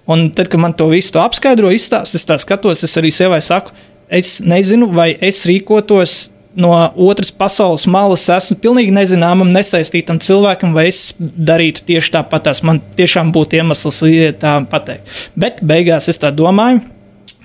[0.10, 3.42] Un tad, kad man to visu to apskaidro, izstāsta, es tā skatos, es arī sevai
[3.46, 3.76] saku,
[4.10, 10.88] es nezinu, vai es rīkotos no otras pasaules malas, esmu pilnīgi nezināmam, nesaistītam cilvēkam, vai
[10.90, 12.50] es darītu tieši tāpat.
[12.66, 14.02] Man tiešām būtu iemesls
[14.42, 15.14] tā pateikt.
[15.40, 16.82] Bet beigās es tā domāju.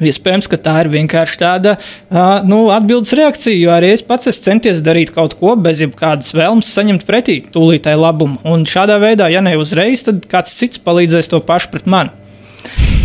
[0.02, 4.48] Iespējams, ka tā ir vienkārši tāda uh, nu, atbildes reakcija, jo arī es pats esmu
[4.48, 8.40] centies darīt kaut ko bez jebkādas vēlmes saņemt pretī tūlītēju labumu.
[8.50, 12.23] Un šādā veidā, ja ne uzreiz, tad kāds cits palīdzēs to pašu pret mani.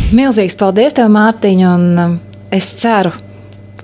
[0.09, 2.13] Milzīgs paldies, tev, Mārtiņ, un um,
[2.55, 3.11] es ceru,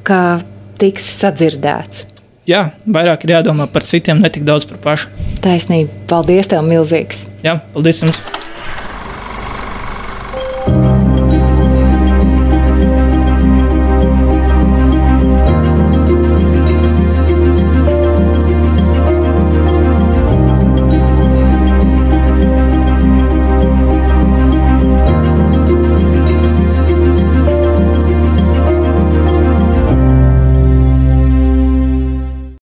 [0.07, 0.39] ka
[0.81, 2.07] tiks sadzirdēts.
[2.49, 5.13] Jā, vairāk ir jādomā par citiem, ne tik daudz par pašu.
[5.45, 5.93] Taisnība.
[6.09, 7.27] Paldies, tev, milzīgs.
[7.45, 8.23] Jā, paldies jums!